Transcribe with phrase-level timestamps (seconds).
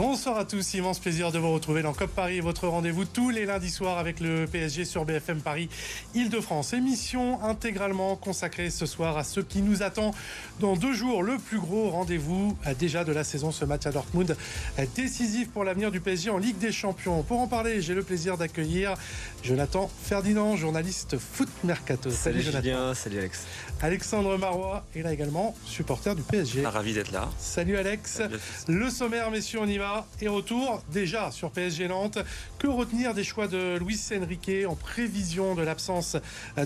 [0.00, 3.46] Bonsoir à tous, immense plaisir de vous retrouver dans COP Paris, votre rendez-vous tous les
[3.46, 5.68] lundis soirs avec le PSG sur BFM Paris
[6.14, 6.72] Île-de-France.
[6.72, 10.14] Émission intégralement consacrée ce soir à ce qui nous attend
[10.60, 11.24] dans deux jours.
[11.24, 14.36] Le plus gros rendez-vous euh, déjà de la saison, ce match à Dortmund,
[14.78, 17.24] euh, décisif pour l'avenir du PSG en Ligue des Champions.
[17.24, 18.94] Pour en parler, j'ai le plaisir d'accueillir
[19.42, 22.08] Jonathan Ferdinand, journaliste foot mercato.
[22.10, 22.94] Salut, salut Jonathan.
[22.94, 23.46] salut Alex.
[23.82, 26.64] Alexandre Marois est là également, supporter du PSG.
[26.64, 27.28] Ravi d'être là.
[27.40, 28.22] Salut Alex.
[28.68, 29.87] le sommaire, messieurs, on y va.
[30.20, 32.18] Et retour déjà sur PSG Nantes.
[32.58, 36.16] Que retenir des choix de Luis Enrique en prévision de l'absence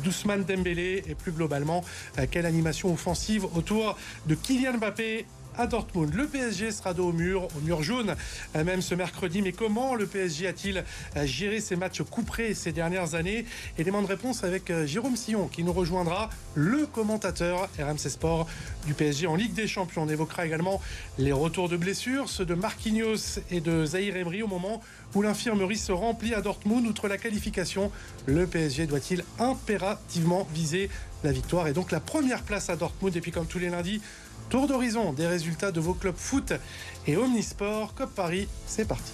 [0.03, 1.85] d'Ousmane Dembélé et plus globalement,
[2.31, 5.27] quelle animation offensive autour de Kylian Mbappé
[5.57, 6.15] à Dortmund.
[6.15, 8.15] Le PSG sera dos au mur, au mur jaune,
[8.57, 9.43] euh, même ce mercredi.
[9.43, 10.85] Mais comment le PSG a-t-il
[11.17, 13.45] euh, géré ses matchs couperés ces dernières années?
[13.79, 18.47] Élément de réponse avec euh, Jérôme Sillon qui nous rejoindra, le commentateur RMC Sport
[18.87, 20.03] du PSG en Ligue des Champions.
[20.03, 20.81] On évoquera également
[21.19, 24.83] les retours de blessures, ceux de Marquinhos et de Zahir Emery au moment
[25.15, 26.87] où l'infirmerie se remplit à Dortmund.
[26.87, 27.91] Outre la qualification,
[28.27, 30.89] le PSG doit-il impérativement viser
[31.25, 31.69] la victoire?
[31.69, 34.01] Et donc la première place à Dortmund Et puis comme tous les lundis,
[34.51, 36.53] Tour d'horizon des résultats de vos clubs foot
[37.07, 37.95] et omnisport.
[37.95, 39.13] Cop Paris, c'est parti.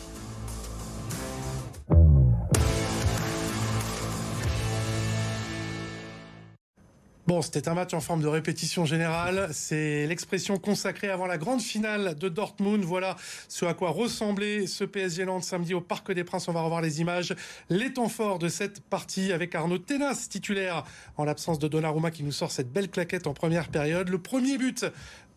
[7.29, 9.51] Bon, c'était un match en forme de répétition générale.
[9.53, 12.83] C'est l'expression consacrée avant la grande finale de Dortmund.
[12.83, 13.17] Voilà
[13.49, 16.49] ce à quoi ressemblait ce PSG Nantes samedi au Parc des Princes.
[16.49, 17.37] On va revoir les images.
[17.69, 20.85] Les temps forts de cette partie avec Arnaud Tenas titulaire
[21.19, 24.09] en l'absence de Donnarumma qui nous sort cette belle claquette en première période.
[24.09, 24.87] Le premier but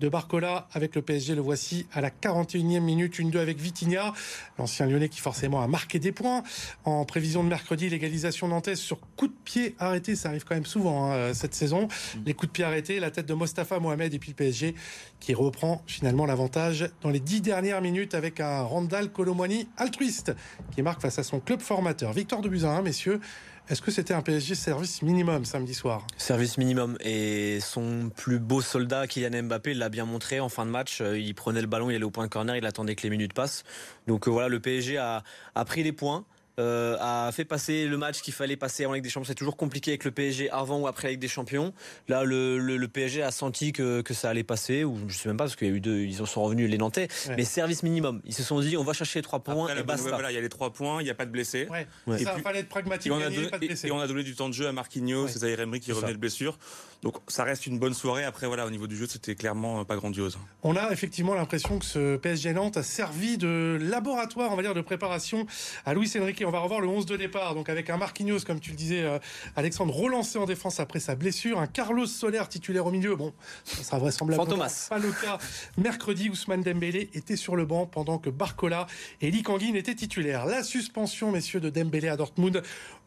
[0.01, 1.35] de Barcola avec le PSG.
[1.35, 4.13] Le voici à la 41e minute, une 2 avec Vitinha,
[4.57, 6.43] l'ancien lyonnais qui forcément a marqué des points.
[6.83, 10.65] En prévision de mercredi, l'égalisation nantaise sur coup de pied arrêté, ça arrive quand même
[10.65, 11.83] souvent hein, cette saison.
[11.83, 12.19] Mm.
[12.25, 14.75] Les coups de pied arrêtés, la tête de Mostafa Mohamed et puis le PSG
[15.19, 20.33] qui reprend finalement l'avantage dans les dix dernières minutes avec un Randall Colomwani altruiste
[20.71, 22.11] qui marque face à son club formateur.
[22.11, 23.21] Victoire de Buzyn, messieurs.
[23.69, 26.97] Est-ce que c'était un PSG service minimum samedi soir Service minimum.
[26.99, 30.99] Et son plus beau soldat, Kylian Mbappé, l'a bien montré en fin de match.
[30.99, 33.09] Euh, il prenait le ballon, il allait au point de corner, il attendait que les
[33.09, 33.63] minutes passent.
[34.07, 35.23] Donc euh, voilà, le PSG a,
[35.55, 36.25] a pris les points.
[36.59, 39.27] Euh, a fait passer le match qu'il fallait passer en Ligue des Champions.
[39.27, 41.73] C'est toujours compliqué avec le PSG avant ou après la Ligue des Champions.
[42.07, 45.37] Là, le, le, PSG a senti que, que, ça allait passer, ou je sais même
[45.37, 47.07] pas parce qu'il y a eu deux, ils en sont revenus les Nantais.
[47.37, 48.21] Mais service minimum.
[48.25, 50.09] Ils se sont dit, on va chercher les trois points et basta.
[50.09, 51.67] Voilà, il y a les trois points, il n'y a pas de blessés.
[51.69, 51.87] Ouais.
[52.17, 53.11] ça fallait être pragmatique.
[53.11, 53.49] Et on, a donné,
[53.83, 56.13] et on a donné du temps de jeu à Marquinhos, c'est Zaire Emery qui revenait
[56.13, 56.57] de blessure.
[57.01, 58.23] Donc ça reste une bonne soirée.
[58.23, 60.37] Après, voilà, au niveau du jeu, c'était clairement pas grandiose.
[60.61, 64.75] On a effectivement l'impression que ce PSG Nantes a servi de laboratoire, on va dire,
[64.75, 65.47] de préparation
[65.85, 66.43] à Luis Enrique.
[66.45, 69.01] On va revoir le 11 de départ, donc avec un Marquinhos, comme tu le disais,
[69.01, 69.17] euh,
[69.55, 73.15] Alexandre, relancé en défense après sa blessure, un Carlos Soler titulaire au milieu.
[73.15, 75.39] Bon, ça sera vraisemblablement pas le cas.
[75.77, 78.85] Mercredi, Ousmane Dembélé était sur le banc pendant que Barcola
[79.21, 80.45] et Lee Kangin étaient titulaires.
[80.45, 82.61] La suspension, messieurs, de Dembélé à Dortmund.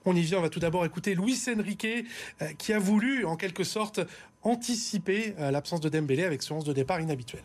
[0.04, 1.86] On y vient, on va tout d'abord écouter Luis Enrique,
[2.42, 4.00] euh, qui a voulu, en quelque sorte,
[4.42, 7.42] anticiper euh, l'absence de Dembélé avec son 11 de départ inhabituel.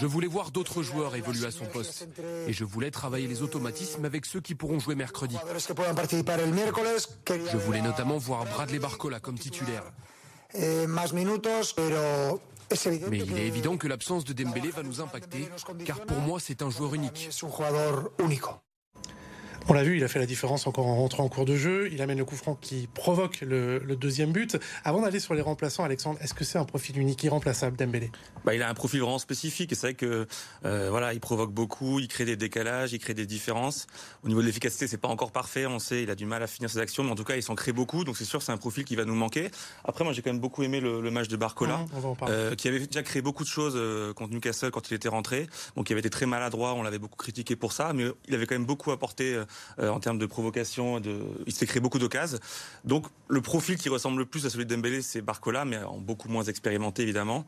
[0.00, 2.08] Je voulais voir d'autres joueurs évoluer à son poste
[2.46, 5.36] et je voulais travailler les automatismes avec ceux qui pourront jouer mercredi.
[7.26, 9.82] Je voulais notamment voir Bradley Barcola comme titulaire.
[13.08, 15.48] Mais il est évident que l'absence de Dembélé va nous impacter
[15.84, 17.28] car pour moi c'est un joueur unique.
[19.70, 21.88] On l'a vu, il a fait la différence encore en rentrant en cours de jeu.
[21.92, 24.58] Il amène le coup franc qui provoque le, deuxième but.
[24.82, 28.10] Avant d'aller sur les remplaçants, Alexandre, est-ce que c'est un profil unique, irremplaçable, Dembélé?
[28.44, 29.70] Bah, Il a un profil vraiment spécifique.
[29.76, 30.26] C'est vrai que
[30.64, 33.86] euh, voilà, il provoque beaucoup, il crée des décalages, il crée des différences.
[34.24, 35.66] Au niveau de l'efficacité, c'est pas encore parfait.
[35.66, 37.42] On sait, il a du mal à finir ses actions, mais en tout cas, il
[37.44, 38.02] s'en crée beaucoup.
[38.02, 39.52] Donc c'est sûr, c'est un profil qui va nous manquer.
[39.84, 42.80] Après, moi, j'ai quand même beaucoup aimé le, match de Barcola, mmh, euh, qui avait
[42.80, 45.46] déjà créé beaucoup de choses euh, contre Newcastle quand il était rentré.
[45.76, 46.74] Donc il avait été très maladroit.
[46.74, 49.40] On l'avait beaucoup critiqué pour ça, mais il avait quand même beaucoup apporté
[49.78, 51.00] en termes de provocation.
[51.46, 52.38] Il s'est créé beaucoup d'occasions.
[52.84, 55.98] Donc le profil qui ressemble le plus à celui de Dembélé, c'est Barcola, mais en
[55.98, 57.44] beaucoup moins expérimenté évidemment.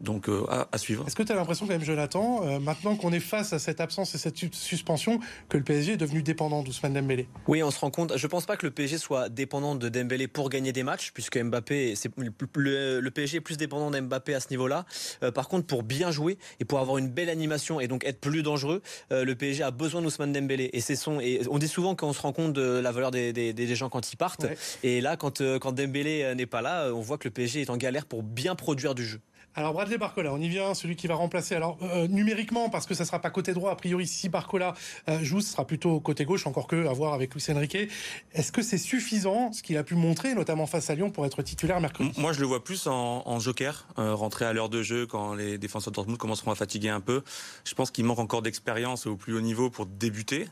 [0.00, 1.04] Donc euh, à, suivre.
[1.06, 3.80] Est-ce que tu as l'impression quand même, Jonathan, euh, maintenant qu'on est face à cette
[3.80, 7.28] absence et cette suspension, que le PSG est devenu dépendant d'Ousmane Dembélé?
[7.46, 8.16] Oui, on se rend compte.
[8.16, 11.38] Je pense pas que le PSG soit dépendant de Dembélé pour gagner des matchs, puisque
[11.38, 14.84] Mbappé, c'est le, le, PSG est plus dépendant d'Mbappé à ce niveau-là.
[15.22, 18.20] Euh, par contre, pour bien jouer et pour avoir une belle animation et donc être
[18.20, 20.70] plus dangereux, le PSG a besoin d'Ousmane Dembélé.
[20.72, 21.20] Et c'est son.
[21.20, 23.88] Et on dit souvent qu'on se rend compte de la valeur des, des, des gens
[23.88, 24.46] quand ils partent.
[24.82, 27.76] Et là, quand quand Dembélé n'est pas là, on voit que le PSG est en
[27.76, 29.20] galère pour bien produire du jeu.
[29.56, 31.54] Alors Bradley Barcola, on y vient, celui qui va remplacer.
[31.54, 34.74] Alors euh, numériquement, parce que ça sera pas côté droit, a priori si Barcola
[35.08, 37.76] euh, joue, ce sera plutôt côté gauche, encore que à voir avec Luis Enrique.
[38.32, 41.40] Est-ce que c'est suffisant ce qu'il a pu montrer, notamment face à Lyon, pour être
[41.42, 45.06] titulaire mercredi Moi, je le vois plus en, joker, euh, rentrer à l'heure de jeu
[45.06, 47.22] quand les défenseurs de Dortmund commenceront à fatiguer un peu.
[47.64, 50.48] Je pense qu'il manque encore d'expérience au plus haut niveau pour débuter.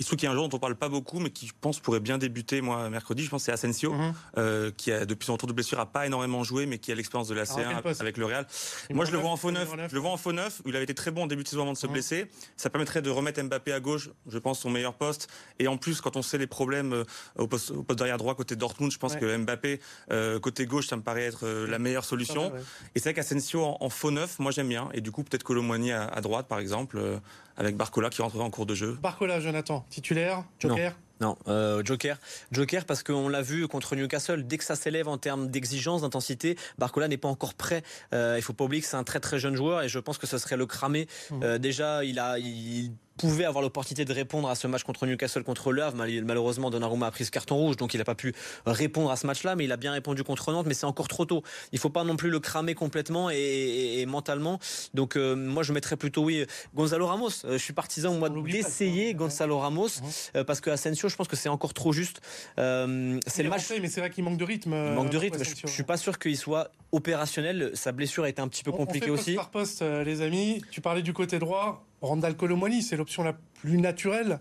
[0.00, 1.46] Il se trouve qu'il y a un joueur dont on parle pas beaucoup, mais qui
[1.46, 3.22] je pense pourrait bien débuter moi mercredi.
[3.22, 4.14] Je pense c'est Asensio, mhm.
[4.38, 6.94] euh, qui a depuis son retour de blessure a pas énormément joué, mais qui a
[6.94, 8.46] l'expérience de la C1 avec le Real.
[8.94, 9.68] moi je le vois en faux neuf.
[9.88, 10.62] Je le vois en faux neuf.
[10.64, 11.92] Où il avait été très bon en début de saison avant de se mhm.
[11.92, 12.26] blesser.
[12.56, 15.28] Ça permettrait de remettre Mbappé à gauche, je pense son meilleur poste.
[15.58, 17.04] Et en plus, quand on sait les problèmes euh,
[17.36, 19.80] au poste, au poste derrière droit côté Dortmund, je pense que Mbappé
[20.12, 22.52] euh, côté gauche, ça me paraît être la meilleure solution.
[22.94, 24.88] Et c'est vrai qu'Asensio en, faux neuf, moi j'aime bien.
[24.94, 27.20] Et du coup peut-être Colomboigny à, à droite par exemple
[27.60, 28.98] avec Barcola qui rentrera en cours de jeu.
[29.02, 32.18] Barcola, Jonathan, titulaire, Joker non, euh, Joker.
[32.50, 36.56] Joker parce qu'on l'a vu contre Newcastle, dès que ça s'élève en termes d'exigence, d'intensité,
[36.78, 37.82] Barcola n'est pas encore prêt.
[38.14, 40.16] Euh, il faut pas oublier que c'est un très très jeune joueur et je pense
[40.16, 41.06] que ce serait le cramer.
[41.30, 41.42] Mmh.
[41.42, 45.44] Euh, déjà, il a, il pouvait avoir l'opportunité de répondre à ce match contre Newcastle
[45.44, 45.96] contre Le Havre.
[46.24, 48.34] Malheureusement, Donnarumma a pris ce carton rouge, donc il n'a pas pu
[48.64, 51.26] répondre à ce match-là, mais il a bien répondu contre Nantes, mais c'est encore trop
[51.26, 51.42] tôt.
[51.72, 54.58] Il faut pas non plus le cramer complètement et, mentalement.
[54.94, 57.28] Donc euh, moi, je mettrais plutôt oui Gonzalo Ramos.
[57.44, 59.88] Euh, je suis partisan moi d'essayer Gonzalo Ramos
[60.34, 62.20] euh, parce que Asensio, je pense que c'est encore trop juste.
[62.56, 62.62] c'est
[63.42, 63.70] le match.
[63.80, 64.72] mais c'est vrai qu'il manque de rythme.
[64.72, 65.44] Il manque de rythme.
[65.44, 67.72] Je, je, suis pas sûr qu'il soit opérationnel.
[67.74, 69.34] Sa blessure a été un petit peu compliquée aussi.
[69.34, 70.62] Par poste, les amis.
[70.70, 71.84] Tu parlais du côté droit.
[72.02, 74.40] Randall Colomwani, c'est l'option la plus naturelle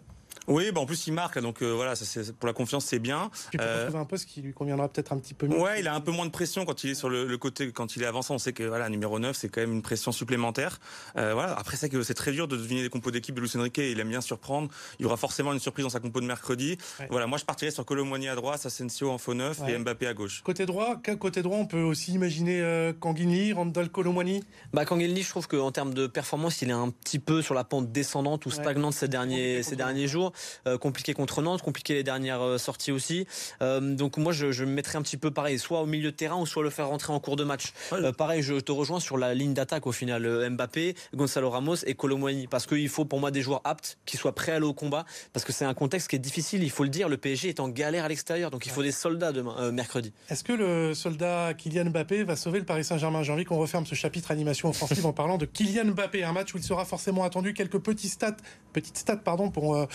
[0.49, 3.29] oui, bah en plus il marque, donc euh, voilà, ça, pour la confiance c'est bien.
[3.51, 5.59] Tu peux euh, trouver un poste qui lui conviendra peut-être un petit peu mieux.
[5.59, 7.95] Ouais, il a un peu moins de pression quand il est sur le, côté, quand
[7.95, 8.35] il est avançant.
[8.35, 10.79] On sait que voilà, numéro 9 c'est quand même une pression supplémentaire.
[11.17, 11.53] Euh, voilà.
[11.53, 13.91] Après c'est que c'est très dur de deviner les compos d'équipe de Lucien Riquet.
[13.91, 14.69] Il aime bien surprendre.
[14.99, 16.77] Il y aura forcément une surprise dans sa compo de mercredi.
[17.09, 20.13] Voilà, moi je partirais sur Colomboigny à droite, Asensio en faux neuf et Mbappé à
[20.15, 20.41] gauche.
[20.43, 24.43] Côté droit, côté droit, on peut aussi imaginer euh, Kanguini, Randall Colomboigny.
[24.73, 27.63] Bah Kanguini, je trouve qu'en termes de performance, il est un petit peu sur la
[27.63, 30.33] pente descendante ou stagnante ces derniers ces derniers jours.
[30.79, 33.27] Compliqué contre Nantes, compliqué les dernières euh, sorties aussi.
[33.61, 36.15] Euh, donc moi, je, je me mettrais un petit peu pareil, soit au milieu de
[36.15, 37.73] terrain ou soit le faire rentrer en cours de match.
[37.93, 40.49] Euh, pareil, je te rejoins sur la ligne d'attaque au final.
[40.49, 42.47] Mbappé, Gonzalo Ramos et Colomboigny.
[42.47, 45.05] Parce qu'il faut pour moi des joueurs aptes, qui soient prêts à aller au combat.
[45.33, 47.09] Parce que c'est un contexte qui est difficile, il faut le dire.
[47.09, 50.13] Le PSG est en galère à l'extérieur, donc il faut des soldats demain, mercredi.
[50.29, 53.23] Est-ce que le soldat Kylian Mbappé va sauver le Paris Saint-Germain?
[53.23, 56.53] J'ai envie qu'on referme ce chapitre animation offensive en parlant de Kylian Mbappé, un match
[56.53, 58.37] où il sera forcément attendu quelques petits stats,
[58.73, 59.85] petites stats pardon, pour euh,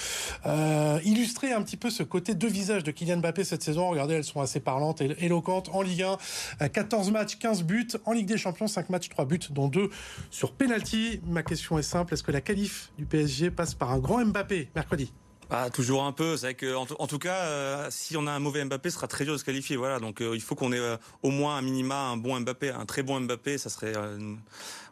[1.05, 3.88] illustrer un petit peu ce côté deux visages de Kylian Mbappé cette saison.
[3.91, 5.71] Regardez, elles sont assez parlantes et éloquentes.
[5.73, 6.05] En Ligue
[6.61, 7.88] 1, 14 euh, matchs, 15 buts.
[8.05, 9.91] En Ligue des Champions, 5 matchs, 3 buts, dont 2
[10.31, 11.21] sur penalty.
[11.26, 12.15] Ma question est simple.
[12.15, 15.12] Est-ce que la qualif du PSG passe par un grand Mbappé mercredi?
[15.50, 16.37] Ah, toujours un peu.
[16.37, 19.06] C'est vrai que, en, tout cas, euh, si on a un mauvais Mbappé, ce sera
[19.06, 19.76] très dur de se qualifier.
[19.76, 20.00] Voilà.
[20.00, 23.21] Donc, il faut qu'on ait au moins un minima, un bon Mbappé, un très bon
[23.21, 23.59] Mbappé.
[23.59, 24.38] Ça serait, une,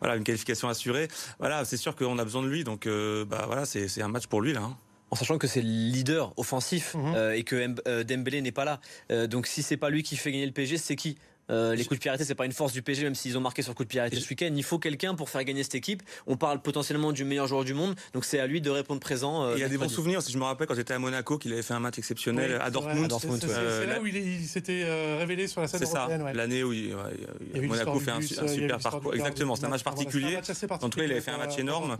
[0.00, 1.08] voilà, une qualification assurée.
[1.38, 2.64] Voilà, c'est sûr qu'on a besoin de lui.
[2.64, 4.62] Donc, bah voilà, c'est un match pour lui là.
[4.62, 4.76] Hein
[5.12, 7.14] en sachant que c'est le leader offensif mhm.
[7.14, 8.80] euh, et que euh, Dembélé n'est pas là.
[9.10, 11.18] Euh, donc si c'est pas lui qui fait gagner le PSG, c'est qui?
[11.52, 13.40] Euh, les coups de pied arrêtés, c'est pas une force du PSG, même s'ils ont
[13.40, 14.50] marqué sur coup de pied arrêté ce week-end.
[14.54, 16.02] Il faut quelqu'un pour faire gagner cette équipe.
[16.26, 19.44] On parle potentiellement du meilleur joueur du monde, donc c'est à lui de répondre présent.
[19.44, 21.38] Euh, il y a des bons souvenirs, si je me rappelle quand j'étais à Monaco,
[21.38, 23.12] qu'il avait fait un match exceptionnel à Dortmund.
[23.40, 26.18] C'est là où il, s'était euh, révélé sur la scène européenne.
[26.18, 26.72] C'est ça, l'année où
[27.54, 29.14] Monaco fait un, super parcours.
[29.14, 30.38] Exactement, c'est un match particulier.
[30.70, 31.96] En tout cas, il avait fait un match énorme.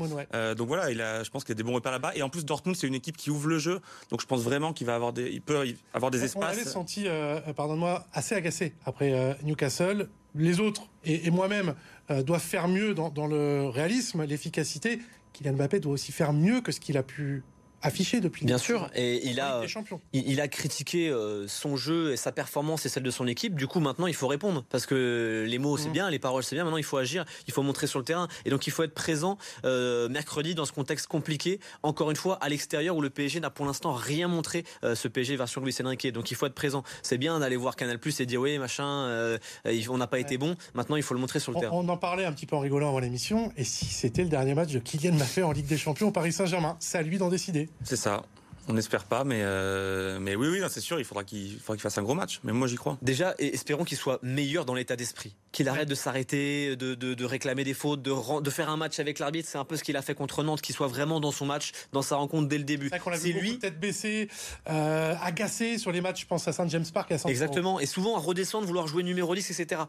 [0.57, 2.13] Donc voilà, je pense qu'il y a des bons repères là-bas.
[2.15, 4.73] Et en plus, Dortmund, c'est une équipe qui ouvre le jeu, donc je pense vraiment
[4.73, 5.63] qu'il va avoir des, il peut
[5.93, 6.43] avoir des espaces.
[6.43, 7.07] On l'avait senti,
[7.57, 11.75] pardonne-moi, assez agacé après Newcastle les autres et, moi-même
[12.11, 15.01] euh, doivent faire mieux dans, dans le réalisme, l'efficacité.
[15.33, 17.43] Kylian Mbappé doit aussi faire mieux que ce qu'il a pu
[17.83, 18.47] affiché depuis.
[18.47, 19.63] Bien sûr, et il a,
[20.13, 23.55] il, a critiqué euh, son jeu et sa performance et celle de son équipe.
[23.55, 25.93] Du coup, maintenant, il faut répondre parce que les mots c'est mm.
[25.93, 26.65] bien, les paroles c'est bien.
[26.65, 28.95] Maintenant, il faut agir, il faut montrer sur le terrain, et donc il faut être
[28.95, 31.61] présent euh, mercredi dans ce contexte compliqué.
[31.83, 34.65] Encore une fois, à l'extérieur où le PSG n'a pour l'instant rien montré.
[34.85, 36.83] Euh, ce PSG version Luis Enrique, donc il faut être présent.
[37.03, 39.39] C'est bien d'aller voir Canal Plus et dire oui machin,
[39.91, 40.57] on n'a pas été bon.
[40.75, 41.75] Maintenant, il faut le montrer sur le terrain.
[41.75, 43.53] On en parlait un petit peu en rigolant avant l'émission.
[43.57, 46.33] Et si c'était le dernier match de Kylian Mbappé en Ligue des Champions au Paris
[46.33, 47.69] Saint-Germain, c'est à lui d'en décider.
[47.83, 48.23] C'est ça.
[48.69, 52.03] On n'espère pas, mais, euh, mais oui, oui, c'est sûr, il faudra qu'il fasse un
[52.03, 52.41] gros match.
[52.45, 52.97] Mais moi, j'y crois.
[53.03, 55.35] Déjà, espérons qu'il soit meilleur dans l'état d'esprit.
[55.51, 59.49] Qu'il arrête de s'arrêter, de, réclamer des fautes, de, de faire un match avec l'arbitre.
[59.51, 61.73] C'est un peu ce qu'il a fait contre Nantes, qu'il soit vraiment dans son match,
[61.93, 62.91] dans sa rencontre dès le début.
[63.15, 63.59] C'est lui.
[63.59, 64.29] Peut-être baissé,
[64.71, 67.11] euh, agacé sur les matchs, je pense à Saint James Park.
[67.11, 67.81] À Exactement.
[67.81, 69.83] Et souvent à redescendre, vouloir jouer numéro 10, etc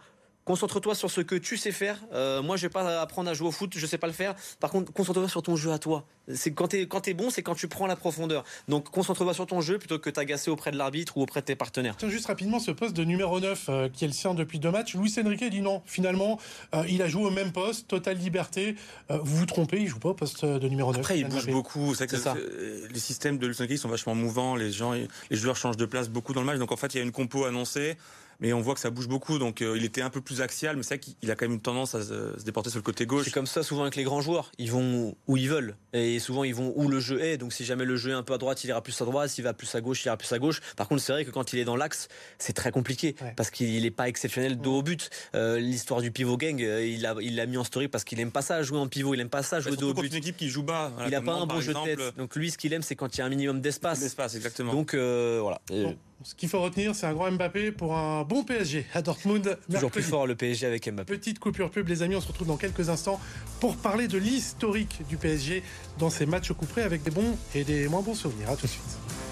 [0.45, 1.99] Concentre-toi sur ce que tu sais faire.
[2.13, 4.35] Euh, moi, je vais pas apprendre à jouer au foot, je sais pas le faire.
[4.59, 6.05] Par contre, concentre-toi sur ton jeu à toi.
[6.33, 8.43] C'est quand t'es quand es bon, c'est quand tu prends la profondeur.
[8.67, 11.55] Donc, concentre-toi sur ton jeu plutôt que t'agacer auprès de l'arbitre ou auprès de tes
[11.55, 11.95] partenaires.
[11.97, 14.71] Tiens, juste rapidement, ce poste de numéro 9 euh, qui est le sien depuis deux
[14.71, 15.81] matchs, Luis Enrique dit non.
[15.85, 16.39] Finalement,
[16.75, 18.75] euh, il a joué au même poste, totale liberté.
[19.11, 20.99] Euh, vous vous trompez, il joue pas au poste de numéro 9.
[20.99, 21.95] Après, il bouge beaucoup.
[21.95, 22.35] C'est ça.
[22.35, 24.55] euh, les systèmes de Luis Enrique sont vachement mouvants.
[24.55, 25.07] Les gens, les
[25.37, 26.59] joueurs changent de place beaucoup dans le match.
[26.59, 27.97] Donc en fait, il y a une compo annoncée.
[28.39, 30.75] Mais on voit que ça bouge beaucoup, donc euh, il était un peu plus axial,
[30.75, 32.83] mais c'est vrai qu'il a quand même une tendance à se, se déporter sur le
[32.83, 33.25] côté gauche.
[33.25, 34.51] C'est comme ça souvent avec les grands joueurs.
[34.57, 35.75] Ils vont où ils veulent.
[35.93, 37.37] Et souvent, ils vont où le jeu est.
[37.37, 39.29] Donc, si jamais le jeu est un peu à droite, il ira plus à droite.
[39.29, 40.61] S'il va plus à gauche, il ira plus à gauche.
[40.75, 42.07] Par contre, c'est vrai que quand il est dans l'axe,
[42.39, 43.15] c'est très compliqué.
[43.21, 43.33] Ouais.
[43.37, 45.09] Parce qu'il n'est pas exceptionnel dos au but.
[45.35, 48.19] Euh, L'histoire du pivot gang, euh, il l'a il l'a mis en story parce qu'il
[48.19, 49.13] aime pas ça, jouer en pivot.
[49.13, 50.11] Il aime pas ça, Bah, jouer dos au contre but.
[50.11, 50.91] une équipe qui joue bas.
[50.95, 52.17] Voilà, Il n'a pas un bon jeu de tête.
[52.17, 54.01] Donc, lui, ce qu'il aime, c'est quand il y a un minimum d'espace.
[54.01, 54.71] L'espace, exactement.
[54.73, 55.61] Donc, euh, voilà.
[55.69, 59.57] Bon, ce qu'il faut retenir, c'est un grand Mbappé pour un bon PSG à Dortmund.
[59.71, 61.17] Toujours plus fort le PSG avec Mbappé.
[61.17, 62.15] Petite coupure pub, les amis.
[62.15, 63.19] On se retrouve dans quelques instants
[63.59, 65.63] pour parler de l'historique du PSG
[65.99, 68.49] dans ces matchs au coup près avec des bons et des moins bons souvenirs.
[68.49, 69.22] À tout de suite.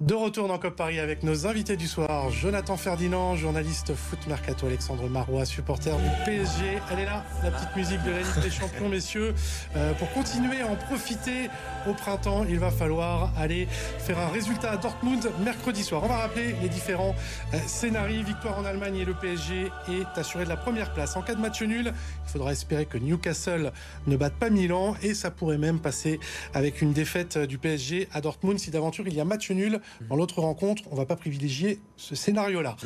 [0.00, 4.68] De retour dans Cop Paris avec nos invités du soir, Jonathan Ferdinand, journaliste foot mercato,
[4.68, 6.78] Alexandre Marois, supporter du PSG.
[6.92, 9.34] Elle est là, la petite musique de la Ligue des Champions, messieurs.
[9.74, 11.50] Euh, pour continuer à en profiter
[11.88, 13.66] au printemps, il va falloir aller
[13.98, 16.04] faire un résultat à Dortmund mercredi soir.
[16.04, 17.16] On va rappeler les différents
[17.52, 18.22] euh, scénarios.
[18.22, 21.16] Victoire en Allemagne et le PSG est assuré de la première place.
[21.16, 21.92] En cas de match nul,
[22.26, 23.72] il faudra espérer que Newcastle
[24.06, 26.20] ne batte pas Milan et ça pourrait même passer
[26.54, 28.60] avec une défaite du PSG à Dortmund.
[28.60, 32.14] Si d'aventure il y a match nul dans l'autre rencontre, on va pas privilégier ce
[32.14, 32.76] scénario-là.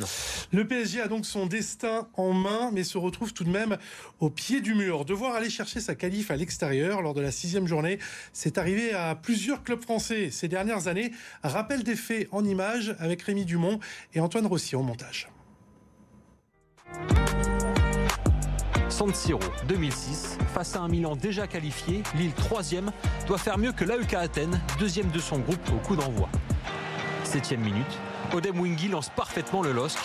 [0.51, 3.77] Le PSG a donc son destin en main, mais se retrouve tout de même
[4.19, 5.05] au pied du mur.
[5.05, 7.99] Devoir aller chercher sa qualif à l'extérieur lors de la sixième journée,
[8.31, 11.11] c'est arrivé à plusieurs clubs français ces dernières années.
[11.43, 13.79] Rappel des faits en images avec Rémi Dumont
[14.13, 15.29] et Antoine Rossi au montage.
[18.93, 22.91] San Siro 2006, face à un Milan déjà qualifié, Lille 3e
[23.25, 26.29] doit faire mieux que l'AEK Athènes, deuxième de son groupe au coup d'envoi.
[27.33, 27.99] Septième minute,
[28.31, 29.97] Odem Wingy lance parfaitement le LOSC.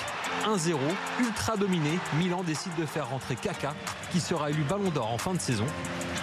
[0.47, 0.79] 1-0,
[1.21, 3.75] ultra dominé, Milan décide de faire rentrer Kaka,
[4.11, 5.67] qui sera élu Ballon d'Or en fin de saison.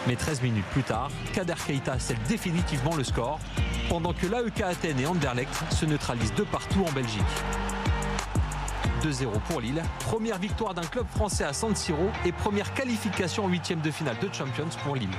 [0.07, 3.37] Mais 13 minutes plus tard, Kader Keita scelle définitivement le score,
[3.87, 7.21] pendant que l'AEK Athènes et Anderlecht se neutralisent de partout en Belgique.
[9.03, 9.83] 2-0 pour Lille.
[9.99, 14.17] Première victoire d'un club français à San Siro et première qualification en huitième de finale
[14.23, 15.09] de Champions pour Lille.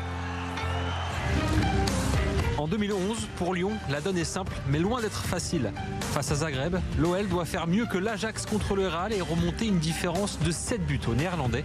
[2.67, 5.73] En 2011, pour Lyon, la donne est simple, mais loin d'être facile.
[6.01, 9.79] Face à Zagreb, l'OL doit faire mieux que l'Ajax contre le Real et remonter une
[9.79, 11.65] différence de 7 buts aux Néerlandais.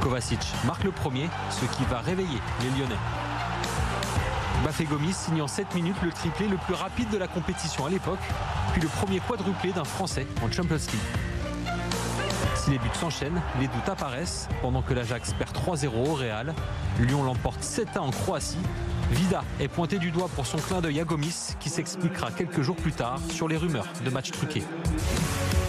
[0.00, 2.98] Kovacic marque le premier, ce qui va réveiller les Lyonnais.
[4.64, 7.88] Bafé Gomis signe en 7 minutes le triplé le plus rapide de la compétition à
[7.88, 8.18] l'époque,
[8.72, 11.70] puis le premier quadruplé d'un Français en Champions League.
[12.56, 14.48] Si les buts s'enchaînent, les doutes apparaissent.
[14.60, 16.52] Pendant que l'Ajax perd 3-0 au Real,
[16.98, 18.56] Lyon l'emporte 7-1 en Croatie.
[19.10, 22.76] Vida est pointé du doigt pour son clin d'œil à Gomis, qui s'expliquera quelques jours
[22.76, 24.62] plus tard sur les rumeurs de matchs truqués.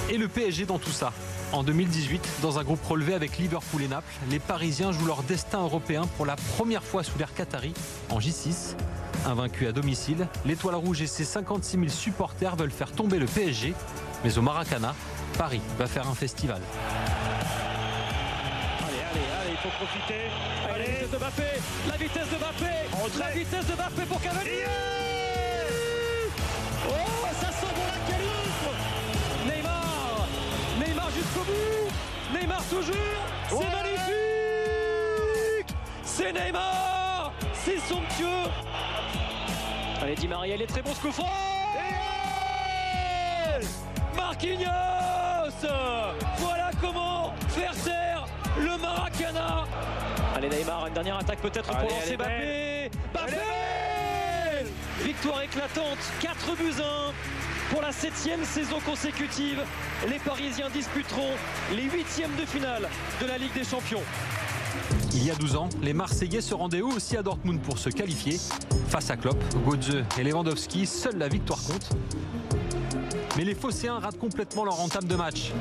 [0.09, 1.11] Et le PSG dans tout ça
[1.51, 5.61] En 2018, dans un groupe relevé avec Liverpool et Naples, les Parisiens jouent leur destin
[5.61, 7.73] européen pour la première fois sous l'ère Qatari,
[8.09, 8.75] en J6.
[9.25, 13.73] Invaincus à domicile, l'Étoile Rouge et ses 56 000 supporters veulent faire tomber le PSG.
[14.23, 14.95] Mais au Maracana,
[15.37, 16.61] Paris va faire un festival.
[19.55, 20.29] Il faut profiter.
[20.69, 21.43] Allez, la vitesse de Mbappé,
[21.87, 22.73] la vitesse de Mbappé,
[23.17, 24.49] la vitesse de Mbappé pour Cavani.
[26.89, 26.91] Oh,
[27.39, 28.59] ça sent bon la qualif.
[29.45, 30.27] Neymar,
[30.77, 32.37] Neymar jusqu'au bout.
[32.37, 32.95] Neymar toujours.
[33.47, 34.09] C'est magnifique.
[36.03, 37.31] C'est Neymar.
[37.53, 38.49] C'est somptueux.
[40.01, 41.29] Allez, Di Maria, il est très bon ce coup franc.
[44.17, 45.65] Marquinhos
[46.39, 47.14] Voilà comment
[48.57, 49.65] le Maracana
[50.35, 53.35] Allez Neymar, une dernière attaque peut-être pour Allez, lancer Mbappé Mbappé
[55.03, 57.11] Victoire éclatante, 4 buts 1
[57.71, 59.61] pour la septième saison consécutive.
[60.07, 61.31] Les Parisiens disputeront
[61.75, 62.87] les huitièmes de finale
[63.21, 64.01] de la Ligue des Champions.
[65.13, 67.89] Il y a 12 ans, les Marseillais se rendaient eux aussi à Dortmund pour se
[67.89, 68.39] qualifier.
[68.89, 71.89] Face à Klopp, Götze et Lewandowski, seule la victoire compte.
[73.37, 75.51] Mais les Phocéens ratent complètement leur entame de match.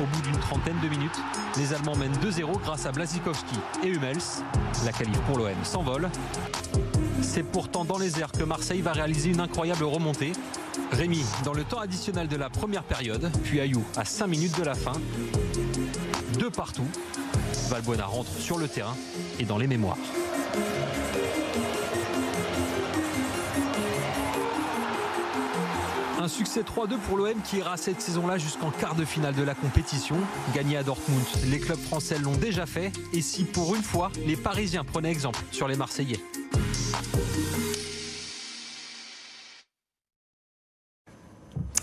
[0.00, 1.18] Au bout d'une trentaine de minutes,
[1.56, 4.18] les Allemands mènent 2-0 grâce à Blazikowski et Hummels.
[4.84, 6.08] La qualif pour l'OM s'envole.
[7.20, 10.32] C'est pourtant dans les airs que Marseille va réaliser une incroyable remontée.
[10.92, 14.64] Rémi dans le temps additionnel de la première période, puis Ayou à 5 minutes de
[14.64, 14.92] la fin.
[16.38, 16.86] Deux partout.
[17.68, 18.94] Valbuena rentre sur le terrain
[19.40, 19.98] et dans les mémoires.
[26.28, 29.54] Un succès 3-2 pour l'OM qui ira cette saison-là jusqu'en quart de finale de la
[29.54, 30.16] compétition.
[30.54, 32.92] Gagné à Dortmund, les clubs français l'ont déjà fait.
[33.14, 36.20] Et si pour une fois, les Parisiens prenaient exemple sur les Marseillais?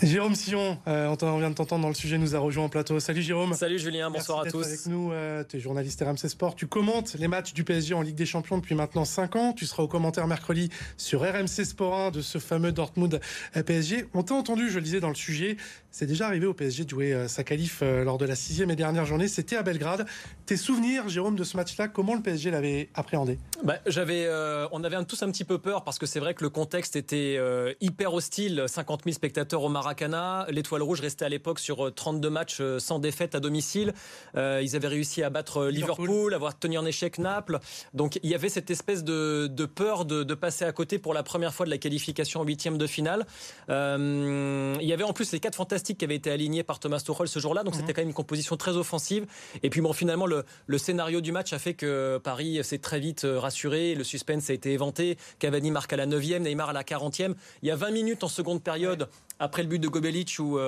[0.06, 3.00] Jérôme Sillon, euh, on vient de t'entendre dans le sujet, nous a rejoint en plateau.
[3.00, 3.56] Salut Jérôme.
[3.56, 4.68] Salut Julien, bonsoir Merci à tous.
[4.68, 8.04] avec nous, euh, tu es journaliste RMC Sport, tu commentes les matchs du PSG en
[8.04, 9.54] Ligue des Champions depuis maintenant 5 ans.
[9.54, 13.20] Tu seras au commentaire mercredi sur RMC Sport 1 de ce fameux Dortmund
[13.58, 14.06] euh, PSG.
[14.14, 15.58] On t'a entendu, je le disais dans le sujet,
[15.90, 18.76] c'est déjà arrivé au PSG de jouer euh, sa qualif lors de la sixième et
[18.76, 19.28] dernière journée.
[19.28, 20.06] C'était à Belgrade.
[20.46, 23.40] Tes souvenirs, Jérôme, de ce match-là, comment le PSG l'avait appréhendé?
[23.64, 24.30] Bah, j'avais,
[24.72, 27.40] on avait tous un petit peu peur parce que c'est vrai que le contexte était
[27.82, 28.66] hyper hostile.
[28.68, 30.46] 50 000 spectateurs au Maracana.
[30.50, 33.94] L'Étoile Rouge restait à l'époque sur euh, 32 matchs euh, sans défaite à domicile.
[34.36, 36.08] Euh, ils avaient réussi à battre euh, Liverpool.
[36.08, 37.60] Liverpool, avoir tenu en échec Naples.
[37.94, 41.14] Donc il y avait cette espèce de, de peur de, de passer à côté pour
[41.14, 43.26] la première fois de la qualification en huitième de finale.
[43.70, 47.00] Euh, il y avait en plus les quatre fantastiques qui avaient été alignés par Thomas
[47.00, 47.64] Tuchel ce jour-là.
[47.64, 47.82] Donc Mhm.
[47.82, 49.26] c'était quand même une composition très offensive.
[49.64, 53.00] Et puis bon, finalement, le, le scénario du match a fait que Paris s'est très
[53.00, 53.96] vite euh, rassuré.
[53.96, 55.18] Le suspense a été éventé.
[55.40, 57.34] Cavani marque à la 9e, Neymar à la 40e.
[57.62, 59.08] Il y a 20 minutes en seconde période,
[59.40, 60.60] après le but de Gobelic, où.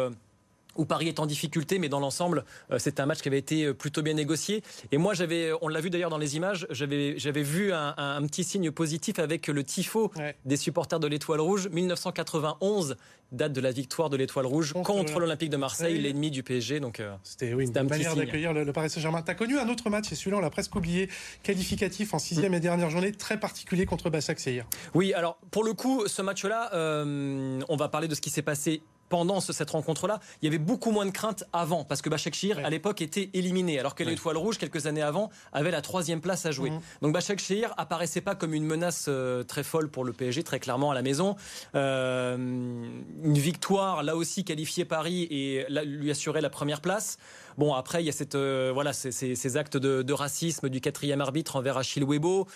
[0.77, 3.37] Euh, où Paris est en difficulté, mais dans l'ensemble, euh, c'est un match qui avait
[3.37, 4.63] été euh, plutôt bien négocié.
[4.91, 8.17] Et moi, j'avais, on l'a vu d'ailleurs dans les images, j'avais, j'avais vu un, un-
[8.17, 10.35] un petit signe positif avec le tifo Ouais.
[10.45, 11.69] des supporters de l'Étoile Rouge.
[11.71, 12.95] 1991,
[13.31, 16.79] date de la victoire de l'Étoile Rouge Contre contre, l'Olympique de Marseille, l'ennemi du PSG.
[16.79, 19.21] Donc, euh, C'était oui, une un manière d'accueillir le, le Paris Saint-Germain.
[19.21, 21.09] Tu as connu un autre match, et celui-là, on l'a presque oublié,
[21.43, 24.65] qualificatif en sixième et dernière journée, très particulier contre Bassak Sehir.
[24.93, 28.41] Oui, alors pour le coup, ce match-là, euh, on va parler de ce qui s'est
[28.41, 32.09] passé pendant ce- cette rencontre-là, il y avait beaucoup moins de crainte avant, parce que
[32.57, 32.63] Ouais.
[32.63, 34.09] à l'époque, était éliminé, alors que Ouais.
[34.09, 36.69] l'Étoile Rouge, quelques années avant, avait la troisième place à jouer.
[36.71, 36.79] Mhm.
[37.01, 40.91] Donc Başakşehir apparaissait pas comme une menace euh, très folle pour le PSG, très clairement
[40.91, 41.35] à la maison.
[41.75, 47.17] Euh, une victoire, là aussi, qualifiée Paris et là, lui assurait la première place.
[47.57, 50.69] Bon, après, il y a cette, euh, voilà, ces, ces- ces actes de, de racisme
[50.69, 52.47] du quatrième arbitre envers Achille Webo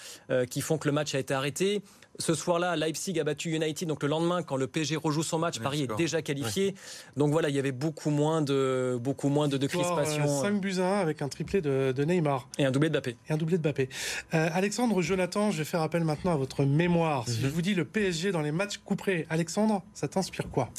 [0.49, 1.81] qui font que le match a été arrêté.
[2.21, 3.87] Ce soir-là, Leipzig a battu United.
[3.87, 6.75] Donc le lendemain, quand le PSG rejoue son match, Paris est déjà qualifié.
[7.17, 10.75] Donc voilà, il y avait beaucoup moins de, beaucoup moins de, de crispation 5 buts
[10.79, 13.17] à 1 avec un triplé de, de Neymar et un doublé de Mbappé.
[13.29, 13.89] et un doublé de Mbappé.
[14.33, 17.21] Euh, Alexandre, Jonathan, je vais faire appel maintenant à votre mémoire.
[17.27, 17.33] Mhm.
[17.33, 20.69] Si je vous dis le PSG dans les matchs couperés, Alexandre, ça t'inspire quoi?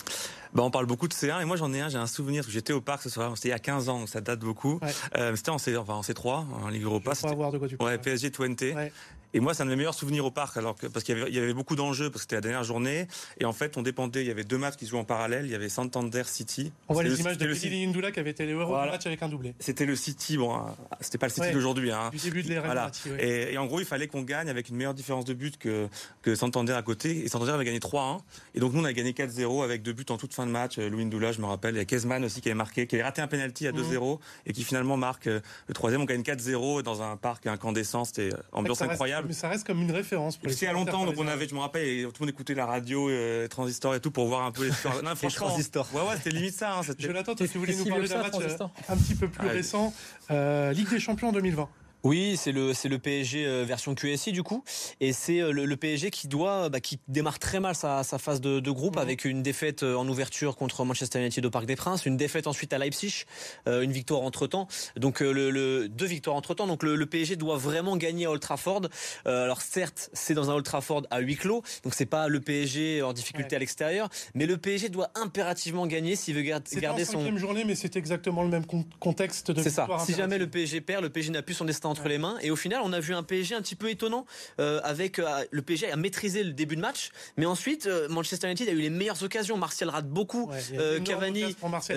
[0.54, 2.74] Bah, on parle beaucoup de C1 et moi j'en ai un, j'ai un souvenir j'étais
[2.74, 4.78] au parc ce soir, c'était il y a 15 ans, donc ça date beaucoup.
[4.82, 4.90] Ouais.
[5.16, 7.10] Euh, c'était en, C, enfin, en C3, en Ligue Europa.
[7.10, 7.90] Pour c'était- voir de quoi tu parles.
[7.90, 8.60] Ouais, PSG 20.
[8.74, 8.92] Ouais.
[9.34, 11.20] Et moi, c'est un de mes meilleurs souvenirs au parc, alors que, parce qu'il y
[11.20, 13.06] avait, il y avait beaucoup d'enjeux, parce que c'était la dernière journée.
[13.40, 15.46] Et en fait, on dépendait, il y avait deux matchs qui se jouaient en parallèle.
[15.46, 16.72] Il y avait Santander City.
[16.88, 18.92] On voit les le- images de Billy Lindula qui avait été le héros Voilà.
[18.92, 19.54] match avec un doublé.
[19.58, 21.52] C'était le City, bon, hein, c'était pas le City Ouais.
[21.52, 22.10] d'aujourd'hui, hein.
[22.12, 22.82] Du début de l'ère Voilà.
[22.82, 23.48] Emirati, ouais.
[23.50, 25.88] Et, et en gros, il fallait qu'on gagne avec une meilleure différence de but que,
[26.22, 27.24] que Santander à côté.
[27.24, 28.18] Et Santander avait gagné 3-1.
[28.54, 30.78] Et donc, nous, on a gagné 4-0 avec deux buts en toute fin de match.
[30.78, 31.74] Euh, Louis Ndoula, je me rappelle.
[31.74, 34.18] Il y a Kezman aussi qui avait marqué, qui avait raté un penalty à 2-0
[34.46, 36.02] et qui finalement marque euh, le troisième.
[36.02, 38.04] On gagne 4-0 dans un parc incandescent.
[38.04, 38.92] C'était euh, ambiance reste-
[39.22, 39.28] incroyable.
[39.28, 40.36] Mais ça reste comme une référence.
[40.36, 42.26] Pour C'était il y a longtemps, donc on avait, je me rappelle, et tout le
[42.26, 45.02] monde écoutait la radio, euh, transistor et tout pour voir un peu les scores.
[45.02, 45.88] Non, franchement, transistors.
[45.94, 46.74] Ouais, ouais, c'était limite ça.
[46.76, 49.14] Hein, c'était- Jonathan, toi, tu voulais nous parler d'un match ça, euh, Transistor un petit
[49.14, 49.94] peu plus récent,
[50.30, 51.68] euh, Ligue des Champions en 2020.
[52.04, 54.64] Oui, c'est le c'est le PSG euh, version QSI du coup,
[55.00, 58.18] et c'est euh, le, le PSG qui doit bah, qui démarre très mal sa, sa
[58.18, 59.02] phase de, de groupe Mhm.
[59.02, 62.46] avec une défaite euh, en ouverture contre Manchester United au Parc des Princes, une défaite
[62.48, 63.24] ensuite à Leipzig,
[63.68, 67.06] euh, une victoire entre temps, donc le, le- deux victoires entre temps, donc le, le
[67.06, 68.82] PSG doit vraiment gagner à Old Trafford.
[69.26, 72.40] Euh, alors certes, c'est dans un Old Trafford à huis clos, donc c'est pas le
[72.40, 73.56] PSG en difficulté Ouais.
[73.56, 77.12] à l'extérieur, mais le PSG doit impérativement gagner s'il veut gar- C'était en garder son
[77.18, 79.86] cinquième journée, mais c'est exactement le même con- contexte de c'est ça.
[80.04, 80.48] Si jamais le.
[80.52, 82.08] PSG perd, le PSG n'a plus son destin entre Ouais.
[82.10, 82.36] les mains.
[82.42, 84.26] Et au final, on a vu un PSG un petit peu étonnant
[84.58, 88.48] euh, avec euh, le PSG a maîtrisé le début de match, mais ensuite euh, Manchester
[88.48, 89.56] United a eu les meilleures occasions.
[89.56, 90.48] Martial rate beaucoup.
[90.50, 91.54] Ouais, Euh, Cavani,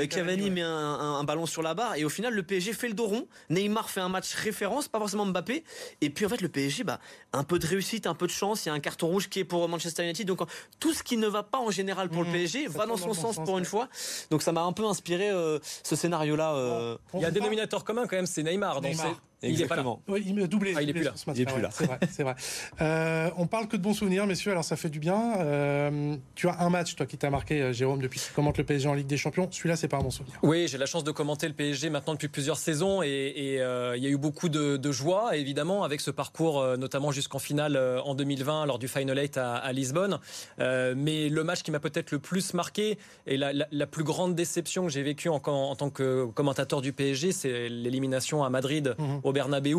[0.10, 0.50] Cavani ouais.
[0.50, 2.94] met un, un- un ballon sur la barre et au final le PSG fait le
[2.94, 3.28] dos rond.
[3.50, 5.64] Neymar fait un match référence, pas forcément Mbappé.
[6.02, 7.00] Et puis en fait le PSG, bah,
[7.34, 8.66] un peu de réussite, un peu de chance.
[8.66, 10.28] Il y a un carton rouge qui est pour Manchester United.
[10.28, 10.42] Donc
[10.80, 13.14] tout ce qui ne va pas en général pour le PSG Ça va dans son
[13.14, 13.60] sens sens, pour ouais.
[13.60, 13.88] une fois.
[14.32, 16.54] Donc ça m'a un peu inspiré euh, ce scénario-là.
[16.56, 18.82] euh, On Il y a un dénominateur commun quand même, c'est Neymar.
[18.82, 18.96] Donc
[19.42, 19.82] C'est- il est pas là.
[19.82, 20.02] Exactement.
[20.08, 20.74] Oui, il me doublé.
[20.76, 21.12] Ah, il est plus là.
[21.12, 21.70] sur ce match-là, Il est plus ouais, là.
[21.72, 22.36] C'est vrai, c'est vrai.
[22.82, 24.52] Euh, on parle que de bons souvenirs, messieurs.
[24.52, 25.38] Alors ça fait du bien.
[25.40, 28.58] Euh, tu as un match, toi, qui t'a marqué, euh, Jérôme, depuis que tu commentes
[28.58, 29.48] le PSG en Ligue des Champions.
[29.52, 30.38] Celui-là, c'est pas un bon souvenir.
[30.44, 33.96] Oui, j'ai la chance de commenter le PSG maintenant depuis plusieurs saisons et, et, euh,
[33.98, 37.78] il y a eu beaucoup de, de joie, évidemment, avec ce parcours, notamment jusqu'en finale
[38.04, 40.20] en 2020 lors du Final 8 à, à Lisbonne.
[40.60, 44.04] Euh, mais le match qui m'a peut-être le plus marqué et la, la- la plus
[44.04, 48.50] grande déception que j'ai vécue en, en tant que commentateur du PSG, c'est l'élimination à
[48.50, 49.22] Madrid Mhm.
[49.26, 49.76] Au Bernabeu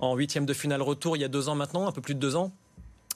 [0.00, 2.20] en huitième de finale retour il y a deux ans maintenant, un peu plus de
[2.20, 2.52] deux ans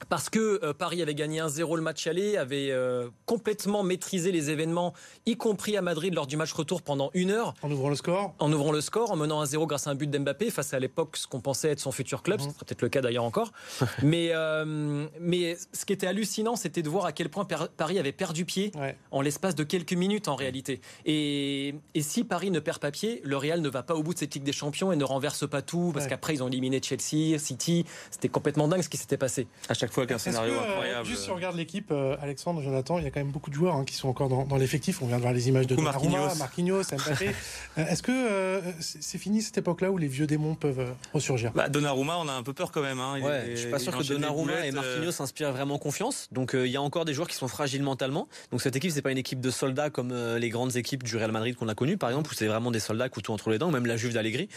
[0.09, 4.51] parce que euh, Paris avait gagné 1-0 le match aller, avait euh, complètement maîtrisé les
[4.51, 4.95] événements,
[5.27, 7.55] y compris à Madrid lors du match retour pendant une heure.
[7.63, 10.09] En ouvrant le score En ouvrant le score, en menant 1-0 grâce à un but
[10.11, 12.47] d'Mbappé face à l'époque ce qu'on pensait être son futur club, Mhm.
[12.49, 13.53] ce sera peut-être le cas d'ailleurs encore.
[14.03, 17.99] mais, euh, mais ce qui était hallucinant, c'était de voir à quel point Per- Paris
[17.99, 18.97] avait perdu pied Ouais.
[19.11, 20.81] en l'espace de quelques minutes en réalité.
[21.07, 24.15] Et, et si Paris ne perd pas pied, le Real ne va pas au bout
[24.15, 26.11] de cette Ligue des Champions et ne renverse pas tout, parce Ouais.
[26.11, 29.47] qu'après ils ont éliminé Chelsea, City, c'était complètement dingue ce qui s'était passé.
[29.69, 31.07] À chaque fois qu'un que, scénario euh, incroyable.
[31.07, 33.55] juste si on regarde l'équipe, euh, Alexandre, Jonathan, il y a quand même beaucoup de
[33.55, 35.03] joueurs hein, qui sont encore dans, dans l'effectif.
[35.03, 36.83] On vient de voir les images de Donnarumma, Marquinhos.
[36.83, 37.31] Marquinhos, Mbappé.
[37.79, 41.53] Euh, Est-ce que euh, c'est fini cette époque-là où les vieux démons peuvent euh, ressurgir?
[41.53, 42.99] Bah, Donnarumma, on a un peu peur quand même.
[42.99, 43.15] Hein.
[43.19, 46.29] Il Ouais, je suis pas sûr que Donnarumma et Marquinhos euh, s'inspirent vraiment confiance.
[46.33, 48.27] Donc euh, il y a encore des joueurs qui sont fragiles mentalement.
[48.51, 51.17] Donc cette équipe c'est pas une équipe de soldats comme euh, les grandes équipes du
[51.17, 53.59] Real Madrid qu'on a connues par exemple où c'est vraiment des soldats couteau entre les
[53.59, 54.49] dents, même la Juve d'Allegri.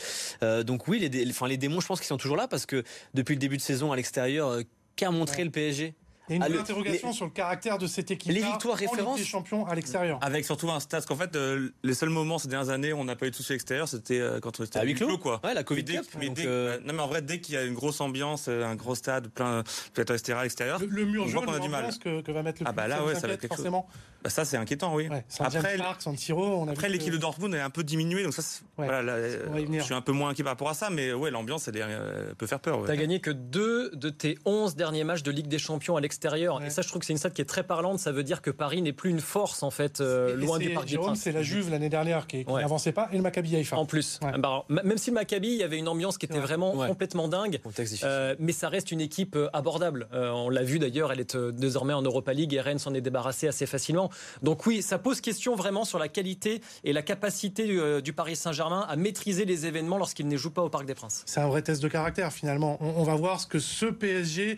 [0.43, 2.65] Euh, donc oui, les, dé- enfin les démons je pense qu'ils sont toujours là parce
[2.65, 4.63] que depuis le début de saison à l'extérieur, euh,
[4.95, 5.43] qu'a montré Ouais.
[5.45, 5.95] le PSG
[6.29, 8.31] Il y a une Ah, le- interrogation les- sur le caractère de cette équipe.
[8.31, 10.19] les victoires références- des champions à l'extérieur.
[10.21, 12.97] Avec surtout un stade, parce qu'en fait, euh, les seuls moments ces dernières années où
[12.99, 15.17] on n'a pas eu de soucis extérieurs, c'était euh, quand on était À huis clos
[15.17, 15.41] quoi.
[15.43, 16.07] Ouais, la Covid Mais dès- Cup.
[16.19, 18.63] mais dès- euh, Non, mais en vrai, dès qu'il y a une grosse ambiance, euh,
[18.63, 20.38] un gros stade, plein, peut-être etc.
[20.39, 21.89] à l'extérieur, Le, le mur on voit jaune, qu'on a du mal.
[21.97, 23.57] que, que va mettre le Ah bah là, ouais, ça va être quelque chose.
[23.57, 23.88] forcément.
[24.23, 25.10] bah, ça c'est inquiétant, oui.
[25.10, 27.69] Ouais, Après, Après, Park, San Siro, on a Après, vu l'équipe de Dortmund est un
[27.71, 28.86] peu diminuée, donc ça, c'est- Ouais.
[28.86, 31.31] voilà, là, euh, je suis un peu moins inquiet par rapport à ça, mais ouais,
[31.31, 32.84] l'ambiance, elle, peut faire peur.
[32.86, 36.20] T'as gagné que deux de tes 11 derniers matchs de Ligue des Champions à l'extérieur.
[36.60, 36.67] Ouais.
[36.67, 37.99] Et ça, je trouve que c'est une stat qui est très parlante.
[37.99, 40.88] Ça veut dire que Paris n'est plus une force, en fait, euh, loin du Parc
[40.88, 41.19] des Princes.
[41.21, 42.62] c'est la Juve l'année dernière qui, qui Ouais.
[42.62, 43.77] n'avançait pas et le Maccabi Haïfa.
[43.77, 44.19] En plus.
[44.21, 44.31] Ouais.
[44.38, 46.39] Bah, alors, même si le Maccabi, il y avait une ambiance qui était Ouais.
[46.41, 46.88] vraiment Ouais.
[46.88, 47.60] complètement dingue.
[48.03, 50.07] Euh, mais ça reste une équipe euh, abordable.
[50.13, 53.01] Euh, on l'a vu d'ailleurs, elle est désormais en Europa League et Rennes s'en est
[53.01, 54.10] débarrassé assez facilement.
[54.41, 58.86] Donc oui, ça pose question vraiment sur la qualité et la capacité du Paris Saint-Germain
[58.89, 61.23] à maîtriser les événements lorsqu'il ne joue pas au Parc des Princes.
[61.25, 62.77] C'est un vrai test de caractère finalement.
[62.81, 64.57] On, on va voir ce que ce PSG.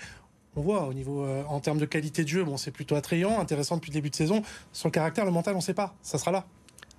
[0.56, 3.40] On voit au niveau euh, en termes de qualité de jeu, bon c'est plutôt attrayant,
[3.40, 4.44] intéressant depuis le début de saison.
[4.72, 5.96] Sur le caractère, le mental, on ne sait pas.
[6.02, 6.46] Ça sera là.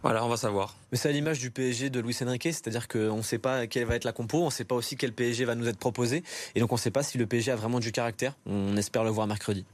[0.04, 0.76] Voilà, on va savoir.
[0.92, 3.86] Mais c'est à l'image du PSG de Luis Enrique, c'est-à-dire qu'on ne sait pas quelle
[3.86, 6.22] va être la compo, on ne sait pas aussi quel PSG va nous être proposé,
[6.54, 8.34] et donc on ne sait pas si le PSG a vraiment du caractère.
[8.44, 9.64] On espère le voir mercredi.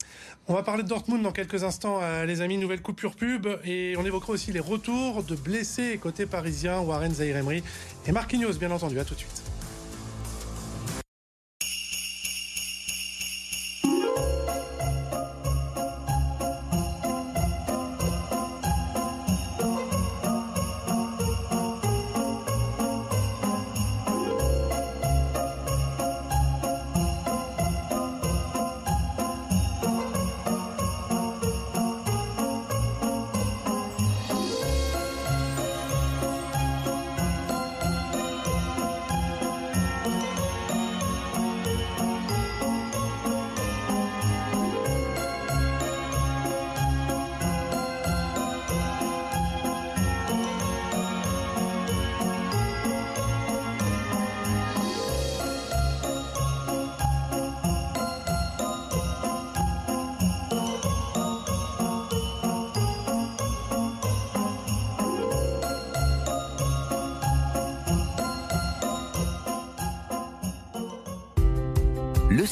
[0.47, 2.59] On va parler de Dortmund dans quelques instants, euh, les amis.
[2.59, 7.37] Nouvelle coupure pub et on évoquera aussi les retours de blessés côté parisien, Warren Zahir
[7.37, 7.64] Emery
[8.07, 9.01] et Marquinhos, bien entendu.
[9.01, 9.43] À tout de suite.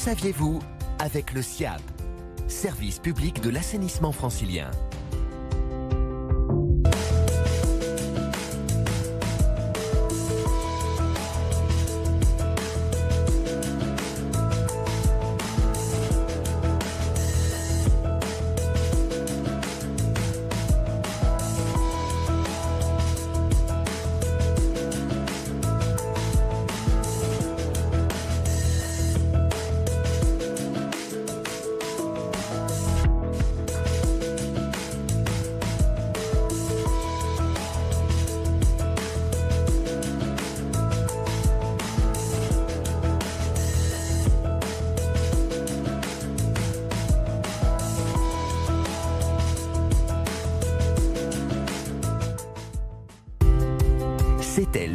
[0.09, 0.61] Saviez-vous
[1.01, 1.83] avec le SIAP,
[2.47, 4.71] service public de l'assainissement francilien.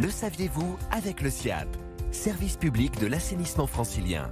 [0.04, 1.66] Le saviez-vous avec le SIAP,
[2.12, 4.30] service public de l'assainissement francilien.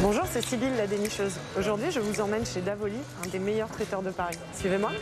[0.00, 1.40] Bonjour, c'est Sybille la dénicheuse.
[1.58, 4.38] Aujourd'hui, je vous emmène chez Davoli, un des meilleurs traiteurs de Paris.
[4.56, 4.92] Suivez-moi.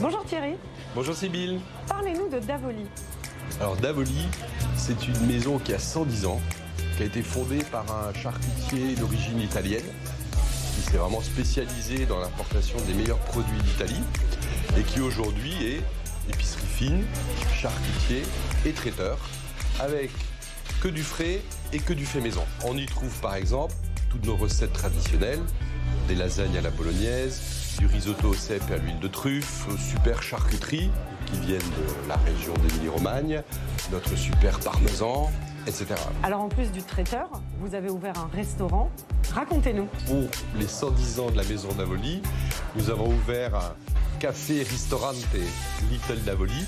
[0.00, 0.54] Bonjour Thierry,
[0.94, 1.60] Bonjour Sybille.
[1.86, 2.86] parlez-nous de Davoli.
[3.60, 4.28] Alors Davoli,
[4.88, 6.40] c'est une maison qui a 110 ans,
[6.96, 9.84] qui a été fondé par un charcutier d'origine italienne
[10.74, 14.00] qui s'est vraiment spécialisé dans l'importation des meilleurs produits d'Italie
[14.78, 15.82] et qui aujourd'hui est
[16.32, 17.04] épicerie fine,
[17.54, 18.22] charcutier
[18.64, 19.18] et traiteur
[19.78, 20.10] avec
[20.80, 21.42] que du frais
[21.74, 22.44] et que du fait maison.
[22.64, 23.74] On y trouve par exemple
[24.08, 25.42] toutes nos recettes traditionnelles,
[26.06, 27.42] des lasagnes à la bolognaise,
[27.78, 30.90] du risotto au cèpe et à l'huile de truffe, super charcuterie
[31.30, 33.42] qui viennent de la région d'Émilie-Romagne,
[33.92, 35.30] notre super parmesan,
[35.66, 35.86] etc.
[36.22, 37.28] Alors en plus du traiteur,
[37.60, 38.90] vous avez ouvert un restaurant.
[39.34, 39.86] Racontez-nous.
[40.06, 42.22] Pour les 110 ans de la maison d'Avoli,
[42.76, 43.74] nous avons ouvert un
[44.18, 45.16] café-restaurante
[45.90, 46.64] Little d'Avoli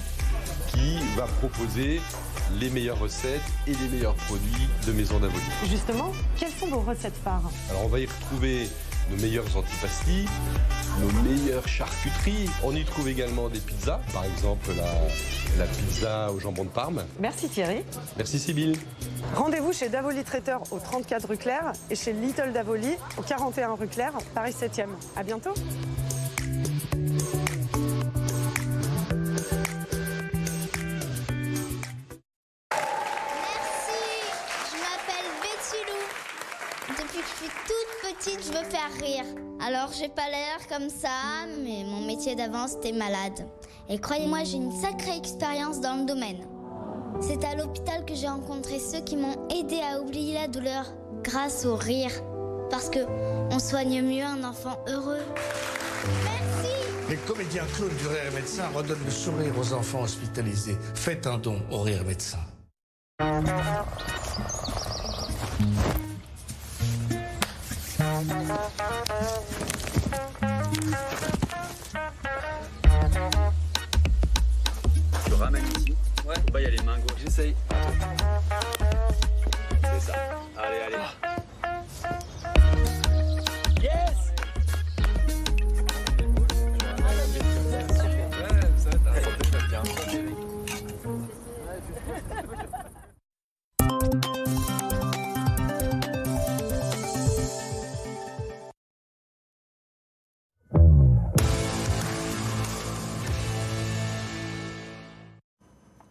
[0.69, 2.01] qui va proposer
[2.59, 5.43] les meilleures recettes et les meilleurs produits de Maison d'Avoli.
[5.69, 7.51] Justement, quelles sont vos recettes phares?
[7.71, 8.69] Alors on va y retrouver
[9.11, 10.27] nos meilleurs antipastis,
[11.01, 12.49] nos meilleures charcuteries.
[12.63, 17.03] On y trouve également des pizzas, par exemple la, la pizza au jambon de Parme.
[17.19, 17.83] Merci Thierry.
[18.17, 18.79] Merci Sybille.
[19.35, 23.87] Rendez-vous chez Davoli Traiteur au 34 rue Claire et chez Little Davoli au 41 rue
[23.89, 24.89] Claire, Paris 7e.
[25.17, 25.55] À bientôt.
[36.99, 39.25] Depuis que je suis toute petite, je veux faire rire.
[39.65, 43.47] Alors j'ai pas l'air comme ça, mais mon métier d'avant c'était malade.
[43.89, 46.47] Et croyez-moi, j'ai une sacrée expérience dans le domaine.
[47.21, 50.87] C'est à l'hôpital que j'ai rencontré ceux qui m'ont aidé à oublier la douleur
[51.23, 52.13] grâce au rire.
[52.71, 53.01] Parce que
[53.51, 55.23] on soigne mieux un enfant heureux.
[57.09, 60.77] Les comédiens clowns du Rire Médecin redonnent le sourire aux enfants hospitalisés.
[60.95, 62.39] Faites un don au Rire Médecin.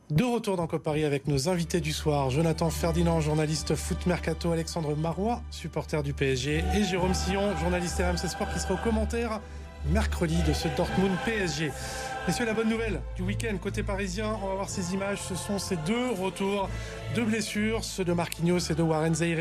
[0.10, 4.96] De retour dans Paris avec nos invités du soir, Jonathan Ferdinand, journaliste foot mercato, Alexandre
[4.96, 9.40] Marois, supporter du PSG, et Jérôme Sillon, journaliste RMC Sport, qui sera au commentaire
[9.88, 11.72] mercredi de ce Dortmund PSG.
[12.28, 15.20] Messieurs, la bonne nouvelle du week-end côté parisien, on va voir ces images.
[15.20, 16.70] Ce sont ces deux retours
[17.16, 19.40] de blessures, ceux de Marquinhos et de Warren Zahir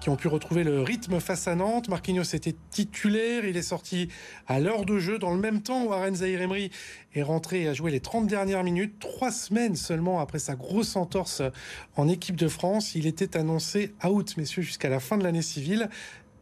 [0.00, 1.88] qui ont pu retrouver le rythme face à Nantes.
[1.88, 4.08] Marquinhos était titulaire, il est sorti
[4.48, 5.18] à l'heure de jeu.
[5.18, 6.40] Dans le même temps, Warren Zahir
[7.14, 10.96] est rentré et a joué les 30 dernières minutes, trois semaines seulement après sa grosse
[10.96, 11.40] entorse
[11.96, 12.94] en équipe de France.
[12.94, 15.88] Il était annoncé out, messieurs, jusqu'à la fin de l'année civile.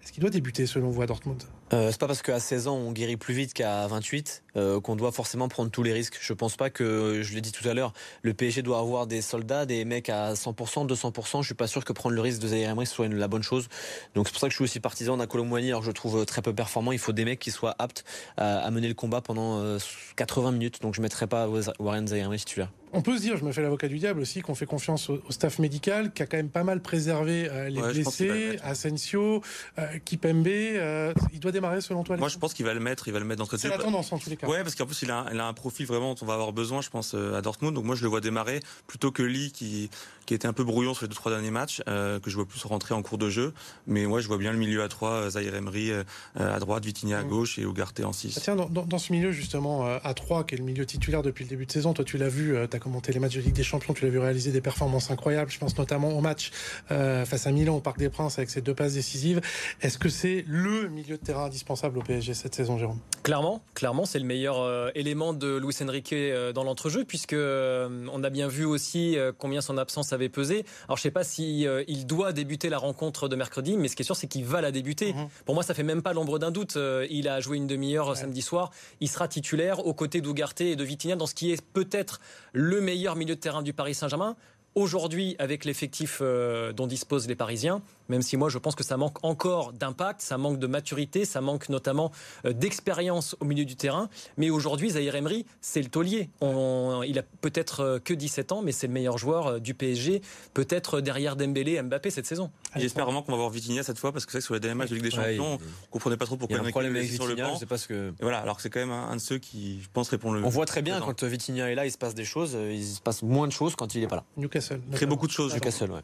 [0.02, 2.76] Est-ce qu'il doit débuter selon vous à Dortmund Euh, c'est pas parce qu'à 16 ans
[2.76, 6.18] on guérit plus vite qu'à 28 euh, qu'on doit forcément prendre tous les risques.
[6.20, 7.92] Je pense pas que, je l'ai dit tout à l'heure,
[8.22, 11.42] le PSG doit avoir des soldats, des mecs à 100%, 200%.
[11.42, 13.42] Je suis pas sûr que prendre le risque de Zaire Emery soit une, la bonne
[13.42, 13.68] chose.
[14.14, 15.94] Donc c'est pour ça que je suis aussi partisan d'un Colomboigny, alors que je le
[15.94, 16.92] trouve très peu performant.
[16.92, 18.04] Il faut des mecs qui soient aptes
[18.36, 19.78] à, à mener le combat pendant euh,
[20.16, 20.82] 80 minutes.
[20.82, 22.70] Donc je mettrai pas Warren Zaire Emery titulaire.
[22.92, 25.20] On peut se dire, je me fais l'avocat du diable aussi, qu'on fait confiance au,
[25.30, 28.58] staff médical, qui a quand même pas mal préservé euh, les Ouais, blessés.
[28.62, 29.42] Asensio,
[29.78, 30.46] euh, Kipembe.
[30.46, 33.06] euh, il doit démarrer selon toi Moi, je pense qu'il va le mettre.
[33.08, 33.76] Il va le mettre d'entrée de C'est jeu.
[33.76, 34.46] la tendance en tous les cas.
[34.48, 36.34] Ouais, parce qu'en plus, il a, un- il a un profil vraiment dont on va
[36.34, 37.74] avoir besoin, je pense, euh, à Dortmund.
[37.74, 39.90] Donc moi, je le vois démarrer plutôt que Lee, qui,
[40.24, 42.46] qui était un peu brouillon sur les deux trois derniers matchs, euh, que je vois
[42.46, 43.52] plus rentrer en cours de jeu.
[43.86, 46.02] Mais moi, je vois bien le milieu à 3, Zaire Emery euh,
[46.36, 48.34] à droite, Vitinha à gauche et Ugarte en 6.
[48.36, 50.86] Ah, Tiens, dans, dans- dans ce milieu justement euh, à 3, qui est le milieu
[50.86, 53.34] titulaire depuis le début de saison, toi tu l'as vu, tu as commenté les matchs
[53.36, 56.20] de Ligue des Champions, tu l'as vu réaliser des performances incroyables, je pense notamment au
[56.22, 56.52] match
[56.90, 59.42] euh, face à Milan au Parc des Princes avec ses deux passes décisives.
[59.82, 62.98] Est-ce que c'est le milieu de terrain indispensable au PSG cette saison, Jérôme?
[63.22, 68.06] Clairement, clairement, c'est le meilleur euh, élément de Luis Enrique euh, dans l'entrejeu, puisque euh,
[68.12, 70.64] on a bien vu aussi combien son absence avait pesé.
[70.86, 74.02] Alors, je sais pas si il doit débuter la rencontre de mercredi, mais ce qui
[74.02, 75.14] est sûr, c'est qu'il va la débuter.
[75.44, 76.78] Pour moi, ça fait même pas l'ombre d'un doute.
[77.10, 78.70] Il a joué une demi-heure samedi soir.
[79.00, 82.20] Il sera titulaire aux côtés d'Ougarté et de Vitinha dans ce qui est peut-être
[82.52, 84.36] le meilleur milieu de terrain du Paris Saint-Germain.
[84.74, 89.22] Aujourd'hui, avec l'effectif dont disposent les Parisiens, même si moi je pense que ça manque
[89.24, 92.10] encore d'impact, ça manque de maturité, ça manque notamment
[92.44, 94.08] euh, d'expérience au milieu du terrain.
[94.36, 96.30] Mais aujourd'hui, Zahir Emery, c'est le taulier.
[96.40, 99.74] On- il a peut-être euh, que 17 ans, mais c'est le meilleur joueur euh, du
[99.74, 100.22] PSG,
[100.54, 102.50] peut-être derrière Dembélé et Mbappé cette saison.
[102.76, 104.60] J'espère vraiment qu'on va voir Vitinha cette fois parce que c'est vrai que sur les
[104.60, 106.64] derniers matchs de Ligue des Ouais, Champions, il- on comprenait pas trop pourquoi il y
[106.64, 107.54] a un problème avec sur le Vitinha, banc.
[107.54, 109.20] je sais pas ce que- Et voilà, alors que c'est quand même un, un de
[109.20, 110.44] ceux qui, je pense, répond le.
[110.44, 111.06] On voit très bien présent.
[111.12, 112.52] quand Vitinha est là, il se passe des choses.
[112.70, 114.24] Il se passe moins de choses quand il est pas là.
[114.36, 114.80] Newcastle.
[114.90, 115.54] Il crée beaucoup de choses.
[115.54, 116.00] Newcastle, ouais.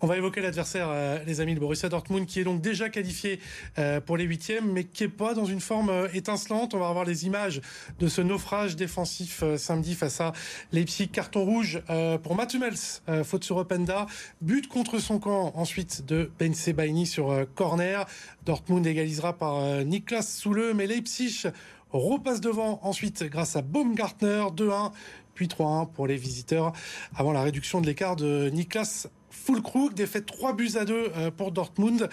[0.00, 3.40] On va évoquer l'adversaire, euh, les amis, le Borussia Dortmund, qui est donc déjà qualifié
[3.78, 6.74] euh, pour les huitièmes, mais qui est pas dans une forme euh, étincelante.
[6.74, 7.60] On va revoir les images
[7.98, 10.32] de ce naufrage défensif euh, samedi face à
[10.70, 11.08] Leipzig.
[11.08, 11.82] Carton rouge
[12.22, 14.06] pour euh, faute sur Openda,
[14.40, 18.06] but contre son camp ensuite de Ben Sebaini sur corner.
[18.46, 21.48] Dortmund égalisera par Niklas Soule, mais Leipzig
[21.90, 24.92] repasse devant ensuite grâce à Baumgartner 2-1
[25.34, 26.72] puis 3-1 pour les visiteurs
[27.16, 31.52] avant la réduction de l'écart de Niklas Fulkrug, défaite 3 buts à 2 euh, pour
[31.52, 32.08] Dortmund.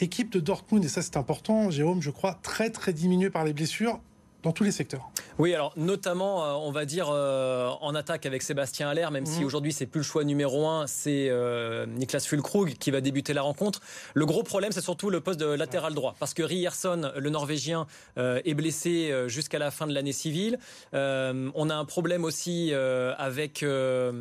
[0.00, 3.52] Équipe de Dortmund, et ça c'est important, Jérôme, je crois, très très diminuée par les
[3.52, 4.00] blessures
[4.42, 5.10] dans tous les secteurs.
[5.38, 9.40] Oui, alors notamment, euh, on va dire euh, en attaque avec Sébastien Haller, même si
[9.40, 9.46] Mhm.
[9.46, 13.42] aujourd'hui c'est plus le choix numéro un, c'est euh, Niklas Fulkrug qui va débuter la
[13.42, 13.80] rencontre.
[14.14, 17.88] Le gros problème, c'est surtout le poste de latéral droit, parce que Rierson, le Norvégien,
[18.16, 20.58] euh, est blessé jusqu'à la fin de l'année civile.
[20.94, 24.12] Euh, on a un problème aussi euh, avec euh,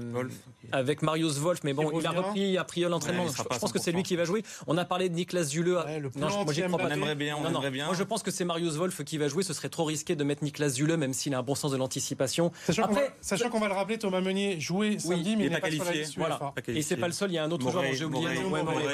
[0.72, 3.26] avec Marius Wolf, mais bon, il a repris a priori l'entraînement.
[3.26, 3.96] Ouais, je, pense que c'est 100%.
[3.96, 4.42] lui qui va jouer.
[4.66, 5.66] On a parlé de Niklas Zule.
[5.66, 6.86] le non, je- moi crois pas.
[6.88, 7.60] On aimerait bien, on Non, non.
[7.60, 7.86] aimerait bien.
[7.86, 9.44] Moi, je pense que c'est Marius Wolf qui va jouer.
[9.44, 11.78] Ce serait trop risqué de mettre Niklas Zule, même s'il a un bon sens de
[11.78, 12.52] l'anticipation.
[12.66, 15.46] Sachant qu'on va, sachant qu'on va le rappeler, Thomas Meunier jouait samedi, mais il il
[15.46, 16.02] est n'est pas pas, sur la qualifié.
[16.06, 16.36] liste Voilà.
[16.36, 16.46] UEFA.
[16.52, 16.84] Pas Et qualifié.
[16.84, 17.32] c'est pas le seul.
[17.32, 18.28] Il y a un autre joueur dont j'ai oublié.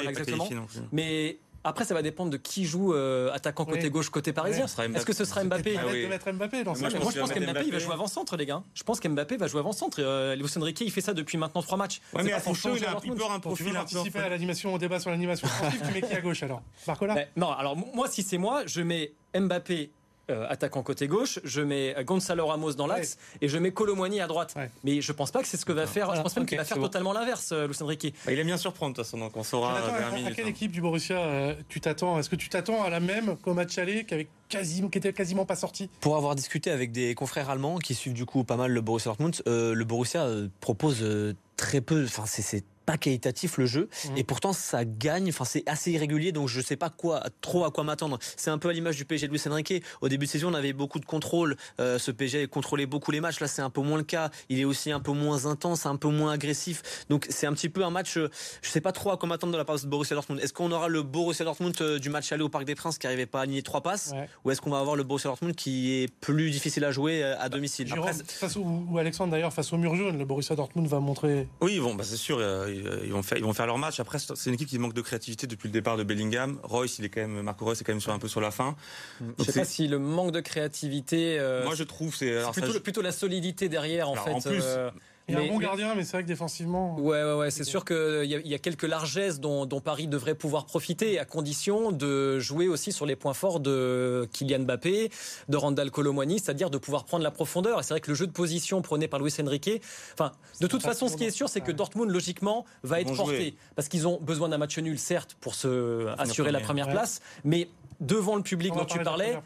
[0.08, 0.46] exactement.
[0.46, 0.82] qualifié.
[0.92, 3.90] Mais après, ça va dépendre de qui joue euh, attaquant côté Oui.
[3.90, 4.64] gauche, côté parisien.
[4.64, 6.04] Est-ce que ce sera Mbappé Ah oui.
[6.04, 7.92] de mettre Mbappé dans Moi, je pense moi, je pense qu'il va qu'Mbappé, va jouer
[7.92, 8.62] avant-centre, les gars.
[8.72, 9.98] Je pense qu'Mbappé va jouer avant-centre.
[10.00, 12.00] Euh, Enrique, il fait ça depuis maintenant trois matchs.
[12.14, 13.54] Ouais, C'est mais pas à pour son show, changer il a un peu un Quand
[13.54, 16.20] tu veux profil participer à l'animation, au débat sur l'animation sportive, tu mets qui à
[16.22, 16.62] gauche alors?
[16.86, 19.90] Barcola Mais non, alors moi, si c'est moi, je mets Mbappé.
[20.30, 24.26] Euh, attaquant côté gauche, je mets Gonzalo Ramos dans l'axe et je mets Colomwani à
[24.26, 24.52] droite.
[24.56, 24.70] Ouais.
[24.84, 26.06] Mais je pense pas que c'est ce que va faire.
[26.06, 26.84] Voilà, je pense même ok, qu'il va faire bon.
[26.84, 28.14] totalement l'inverse, euh, Luis Enrique.
[28.26, 30.36] Bah, Il aime bien surprendre, de toute façon, donc on saura à, 20 à minutes.
[30.36, 30.48] quelle hein.
[30.48, 32.18] équipe du Borussia euh, tu t'attends?
[32.18, 35.12] Est-ce que tu t'attends à la même qu'au match aller, qui, avait quasiment, qui était
[35.12, 35.88] quasiment pas sorti?
[36.00, 39.10] Pour avoir discuté avec des confrères allemands qui suivent du coup pas mal le Borussia
[39.10, 43.66] Dortmund, euh, le Borussia euh, propose euh, très peu, enfin c'est- c'est pas qualitatif le
[43.66, 44.16] jeu Mhm.
[44.18, 47.70] et pourtant ça gagne, enfin c'est assez irrégulier donc je sais pas quoi trop à
[47.70, 48.18] quoi m'attendre.
[48.36, 49.82] C'est un peu à l'image du PSG de Luis Enrique.
[50.00, 53.20] Au début de saison on avait beaucoup de contrôle, euh, ce PSG contrôlait beaucoup les
[53.20, 54.30] matchs, là c'est un peu moins le cas.
[54.48, 57.04] Il est aussi un peu moins intense, un peu moins agressif.
[57.08, 58.28] Donc c'est un petit peu un match, euh,
[58.62, 60.40] je sais pas trop à quoi m'attendre de la part de Borussia Dortmund.
[60.42, 63.06] Est-ce qu'on aura le Borussia Dortmund euh, du match aller au Parc des Princes qui
[63.06, 64.10] arrivait pas à aligner trois passes?
[64.12, 64.28] Ouais.
[64.44, 67.38] ou est-ce qu'on va avoir le Borussia Dortmund qui est plus difficile à jouer euh,
[67.38, 67.86] à domicile?
[67.86, 70.98] Jérôme, Après, face au, ou Alexandre d'ailleurs, face au mur jaune, le Borussia Dortmund va
[71.00, 71.46] montrer.
[71.60, 74.00] Oui, bon, bah, c'est sûr, euh, ils vont faire, ils vont faire leur match.
[74.00, 76.58] Après, c'est une équipe qui manque de créativité depuis le départ de Bellingham.
[76.62, 78.50] Royce, il est quand même, Marco Royce est quand même sur un peu sur la
[78.50, 78.76] fin.
[79.20, 81.38] Je Donc, sais c'est- pas si le manque de créativité.
[81.38, 84.32] euh, Moi, je trouve, c'est, ça- plutôt, plutôt la solidité derrière, en Alors, fait.
[84.32, 84.90] en plus, euh,
[85.30, 86.96] Il y a mais- un bon gardien, mais c'est vrai que défensivement.
[86.98, 87.50] Ouais, ouais, ouais.
[87.50, 90.66] C'est sûr qu'il y, a- il y a quelques largesses dont, dont Paris devrait pouvoir
[90.66, 95.10] profiter, à condition de jouer aussi sur les points forts de Kylian Mbappé,
[95.48, 97.80] de Randall Colomwani, c'est-à-dire de pouvoir prendre la profondeur.
[97.80, 99.70] Et c'est vrai que le jeu de position prôné par Luis Enrique,
[100.14, 101.70] enfin, de toute façon, ce qui est sûr, c'est que.
[101.72, 103.36] Dortmund, logiquement, va être porté.
[103.36, 103.54] jouer.
[103.76, 106.84] Parce qu'ils ont besoin d'un match nul, certes, pour se assurer la première.
[106.84, 106.92] première Ouais.
[106.92, 107.68] place, mais
[108.00, 109.38] devant le public On dont tu parlais,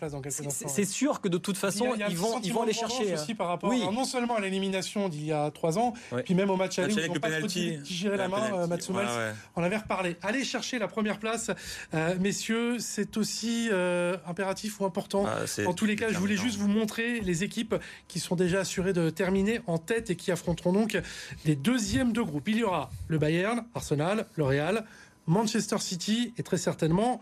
[0.68, 2.40] c'est sûr que de toute façon, Il y a- il y a un ils vont,
[2.42, 3.12] ils vont aller chercher.
[3.14, 3.34] aussi hein.
[3.36, 3.80] par rapport Oui.
[3.80, 6.22] alors, non seulement à l'élimination d'il y a trois ans, Ouais.
[6.22, 9.32] puis même au match aller ils n'ont pas digéré la main, euh, ouais.
[9.56, 10.16] On avait reparlé.
[10.22, 11.50] Allez chercher la première place,
[11.94, 15.26] euh, messieurs, c'est aussi euh, impératif ou important?
[15.46, 17.74] C'est en tous les cas, je voulais juste vous montrer les équipes
[18.08, 20.96] qui sont déjà assurées de terminer en tête et qui affronteront donc
[21.44, 22.48] les deuxièmes de groupe.
[22.48, 24.84] Il y aura le Bayern, Arsenal, le Real,
[25.26, 27.20] Manchester City et très certainement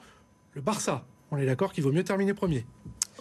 [0.54, 1.04] le Barça.
[1.32, 2.64] On est d'accord qu'il vaut mieux terminer premier.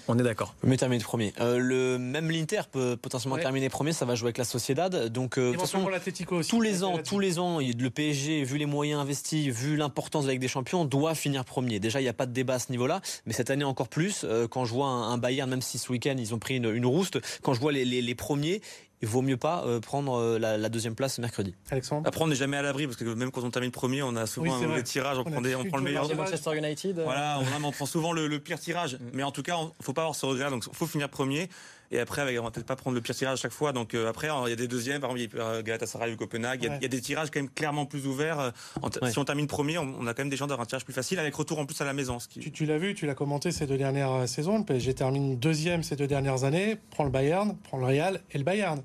[0.08, 0.56] On est d'accord.
[0.64, 1.32] mieux terminer premier.
[1.40, 3.42] Euh, le même l'Inter peut potentiellement Ouais.
[3.42, 5.08] terminer premier, ça va jouer avec la Sociedad.
[5.10, 6.50] Donc euh, de toute façon, Éventuellement l'Atlético aussi.
[6.50, 10.28] tous les ans, tous les ans, le PSG, vu les moyens investis, vu l'importance de
[10.28, 11.80] la Ligue des Champions, doit finir premier.
[11.80, 14.26] Déjà, il n'y a pas de débat à ce niveau-là, mais cette année encore plus.
[14.26, 16.66] euh, quand je vois un, un Bayern, même si ce week-end ils ont pris une,
[16.74, 18.62] une rouste, quand je vois les, les- les premiers,
[19.02, 21.56] il vaut mieux pas euh, prendre euh, la, la deuxième place mercredi.
[21.70, 22.08] Alexandre.
[22.08, 24.28] Après, on n'est jamais à l'abri parce que même quand on termine premier, on a
[24.28, 26.14] souvent Oui, un mauvais tirage, on, On prend, des- on prend le meilleur.
[26.16, 27.00] Manchester United.
[27.00, 28.98] euh, Voilà, on, on prend souvent le, le pire tirage.
[29.14, 30.50] Mais en tout cas, il faut pas avoir ce regret.
[30.50, 31.50] Donc, faut finir premier.
[31.92, 33.74] Et après, avec- on va peut-être pas prendre le pire tirage à chaque fois.
[33.74, 35.02] Donc euh, après, il y a des deuxièmes.
[35.02, 36.62] Par exemple, il y a euh, Galatasaray ou Copenhague.
[36.62, 36.78] Il y a- Ouais.
[36.80, 38.40] il y, a des tirages quand même clairement plus ouverts.
[38.40, 38.52] Euh,
[38.82, 39.12] en t- Ouais.
[39.12, 40.94] Si on termine premier, on, on a quand même des chances d'avoir un tirage plus
[40.94, 42.20] facile, avec retour en plus à la maison.
[42.20, 42.40] Ce qui...
[42.40, 44.58] Tu, tu l'as vu, tu l'as commenté ces deux dernières saisons.
[44.60, 46.78] Le PSG termine deuxième ces deux dernières années.
[46.92, 48.82] Prends le Bayern, prends le Real et le Bayern.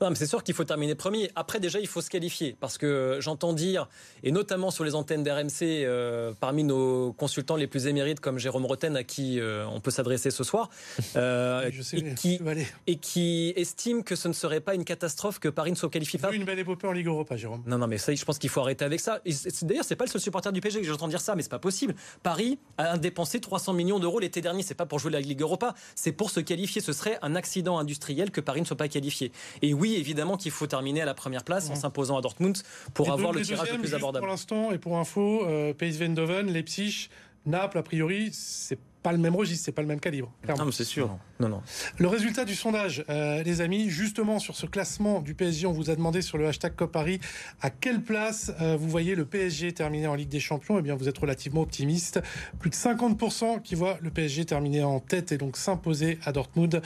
[0.00, 1.30] Non, mais c'est sûr qu'il faut terminer premier.
[1.34, 2.56] Après, déjà, il faut se qualifier.
[2.60, 3.88] Parce que j'entends dire,
[4.22, 8.66] et notamment sur les antennes d'RMC, euh, parmi nos consultants les plus émérites, comme Jérôme
[8.66, 10.70] Roten, à qui euh, on peut s'adresser ce soir,
[11.16, 12.40] euh, Je sais, et, qui,
[12.86, 16.18] et qui estime que ce ne serait pas une catastrophe que Paris ne se qualifie
[16.18, 16.32] pas.
[16.32, 17.62] Une belle épopée en Ligue Europa, Jérôme.
[17.66, 19.20] Non, non, mais ça, je pense qu'il faut arrêter avec ça.
[19.62, 21.58] D'ailleurs, c'est pas le seul supporter du PSG que j'entends dire ça, mais c'est pas
[21.58, 21.94] possible.
[22.22, 24.62] Paris a dépensé 300 millions d'euros l'été dernier.
[24.62, 26.80] C'est pas pour jouer la Ligue Europa, c'est pour se qualifier.
[26.80, 29.32] Ce serait un accident industriel que Paris ne soit pas qualifié.
[29.62, 32.56] Et oui, évidemment qu'il faut terminer à la première place en s'imposant à Dortmund
[32.94, 34.24] pour Et avoir donc, le tirage le plus abordable.
[34.24, 37.08] Pour l'instant, et pour info, euh, PSV Eindhoven, Leipzig,
[37.46, 40.32] Naples, a priori, c'est pas le même registre, c'est pas le même calibre.
[40.42, 40.64] clairement.
[40.64, 41.16] Non, c'est sûr.
[41.40, 41.62] Non, non.
[41.98, 45.90] Le résultat du sondage, euh, les amis, justement sur ce classement du PSG, on vous
[45.90, 47.20] a demandé sur le hashtag COP Paris
[47.60, 50.78] à quelle place euh, vous voyez le PSG terminer en Ligue des Champions?
[50.78, 52.20] Eh bien, vous êtes relativement optimiste.
[52.58, 56.82] Plus de 50% qui voient le PSG terminer en tête et donc s'imposer à Dortmund.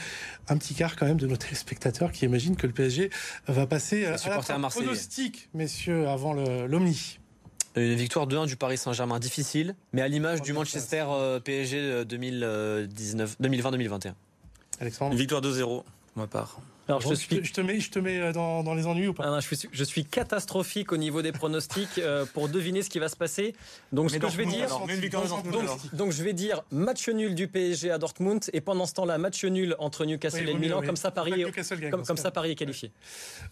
[0.49, 3.09] Un petit quart quand même de nos téléspectateurs qui imaginent que le PSG
[3.47, 4.69] va passer euh, à la.
[4.69, 7.19] Pronostic, messieurs, avant l'Omni.
[7.75, 12.05] Une victoire 2-1 du Paris Saint-Germain difficile, mais à l'image du Manchester euh, PSG euh,
[12.05, 14.13] 2019 2020-2021.
[14.79, 16.59] Alexandre Une victoire 2-0, pour ma part.
[16.87, 19.07] Alors, je suis te, je te mets, je te mets euh, dans, dans les ennuis
[19.07, 22.49] ou pas Ah non, je, suis, je suis catastrophique au niveau des pronostics euh, pour
[22.49, 23.55] deviner ce qui va se passer.
[23.93, 26.33] Donc, ce Mais que je vais dire, alors, donc, donc je vais
[26.71, 30.51] match nul du PSG à Dortmund et pendant ce temps-là, match nul entre Newcastle Oui,
[30.51, 30.79] et Milan.
[30.81, 30.85] oui.
[30.87, 31.51] Comme ça, Paris, gagne,
[31.89, 32.91] comme, ça, Paris est qualifié.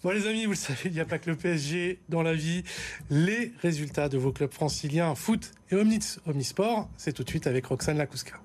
[0.03, 2.33] Bon les amis, vous le savez, il n'y a pas que le PSG dans la
[2.33, 2.63] vie.
[3.09, 7.65] Les résultats de vos clubs franciliens, foot et omnis, omnisport, c'est tout de suite avec
[7.67, 8.41] Roxane Lakouska.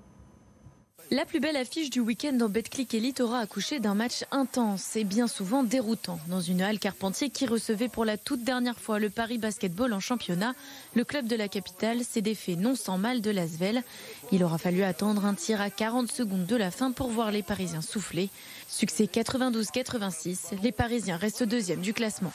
[1.12, 5.04] La plus belle affiche du week-end en Betclic Elite aura accouché d'un match intense et
[5.04, 6.18] bien souvent déroutant.
[6.26, 10.00] Dans une halle Carpentier qui recevait pour la toute dernière fois le Paris Basketball en
[10.00, 10.54] championnat,
[10.96, 13.84] le club de la capitale s'est défait non sans mal de l'Asvel.
[14.32, 17.44] Il aura fallu attendre un tir à 40 secondes de la fin pour voir les
[17.44, 18.28] Parisiens souffler.
[18.66, 22.32] Succès 92-86, les Parisiens restent deuxième du classement.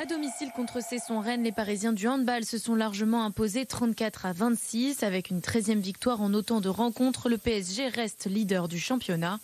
[0.00, 4.32] À domicile contre Cesson Rennes, les Parisiens du handball se sont largement imposés 34 à
[4.32, 5.02] 26.
[5.02, 9.40] Avec une 13e victoire en autant de rencontres, le PSG reste leader du championnat.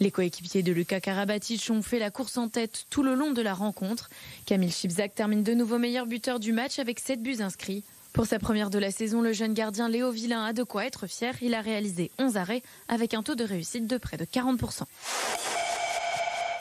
[0.00, 3.42] Les coéquipiers de Lucas Karabatic ont fait la course en tête tout le long de
[3.42, 4.10] la rencontre.
[4.44, 7.84] Camille Chipzak termine de nouveau meilleur buteur du match avec 7 buts inscrits.
[8.12, 11.06] Pour sa première de la saison, le jeune gardien Léo Villain a de quoi être
[11.06, 11.36] fier.
[11.42, 14.82] Il a réalisé 11 arrêts avec un taux de réussite de près de 40%.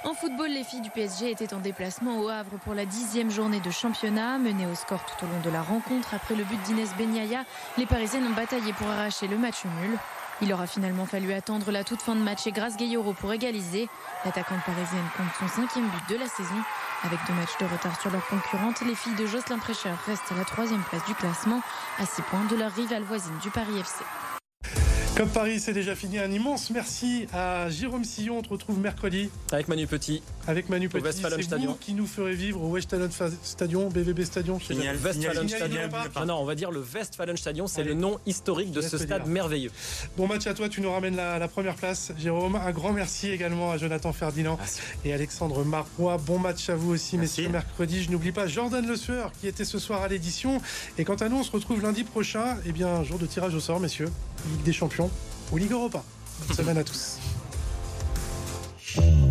[0.04, 3.60] En football, les filles du PSG étaient en déplacement au Havre pour la dixième journée
[3.60, 4.39] de championnat.
[4.39, 7.43] Menées au score tout au long de la rencontre, après le but d'Inès Benyaya,
[7.78, 9.97] les Parisiennes ont bataillé pour arracher le match nul.
[10.41, 13.89] Il aura finalement fallu attendre la toute fin de match et Grace Gayoro pour égaliser.
[14.26, 16.56] L'attaquante parisienne compte son cinquième but de la saison.
[17.04, 20.36] Avec deux matchs de retard sur leurs concurrentes, les filles de Jocelyn Prêcheur restent à
[20.36, 21.62] la troisième place du classement,
[21.99, 24.04] à six points de leur rivale voisine du Paris FC.
[25.18, 26.18] Comme Paris, c'est déjà fini.
[26.20, 28.39] Un immense merci à Jérôme Sillon.
[28.39, 30.24] On te retrouve mercredi Avec Manu Petit.
[30.47, 31.03] avec Manu Petit.
[31.03, 31.72] Westfalen C'est Stadion.
[31.72, 34.57] vous qui nous ferez vivre au Westfalen Fa- Stadion, BVB Stadion.
[34.59, 34.97] sais Génial.
[34.97, 35.09] jamais.
[35.20, 35.80] Westfalen Stadion.
[36.16, 39.24] Ah non, on va dire le Westfalen Stadion, c'est le nom historique de ce stade
[39.24, 39.32] dire.
[39.32, 39.70] merveilleux.
[40.18, 42.55] Bon match à toi, tu nous ramènes la, la première place, Jérôme.
[42.55, 44.57] Un grand merci également à Jonathan Ferdinand
[45.05, 46.18] et Alexandre Marois.
[46.26, 47.41] Bon match à vous aussi, Merci.
[47.41, 48.01] messieurs, mercredi.
[48.01, 50.62] Je n'oublie pas Jordan Le Sueur qui était ce soir à l'édition.
[50.97, 52.57] Et quant à nous, on se retrouve lundi prochain.
[52.66, 54.09] Eh bien, jour de tirage au sort, messieurs.
[54.49, 55.12] Ligue des Champions
[55.52, 56.04] ou Ligue Europa.
[56.47, 57.18] Bonne semaine à tous.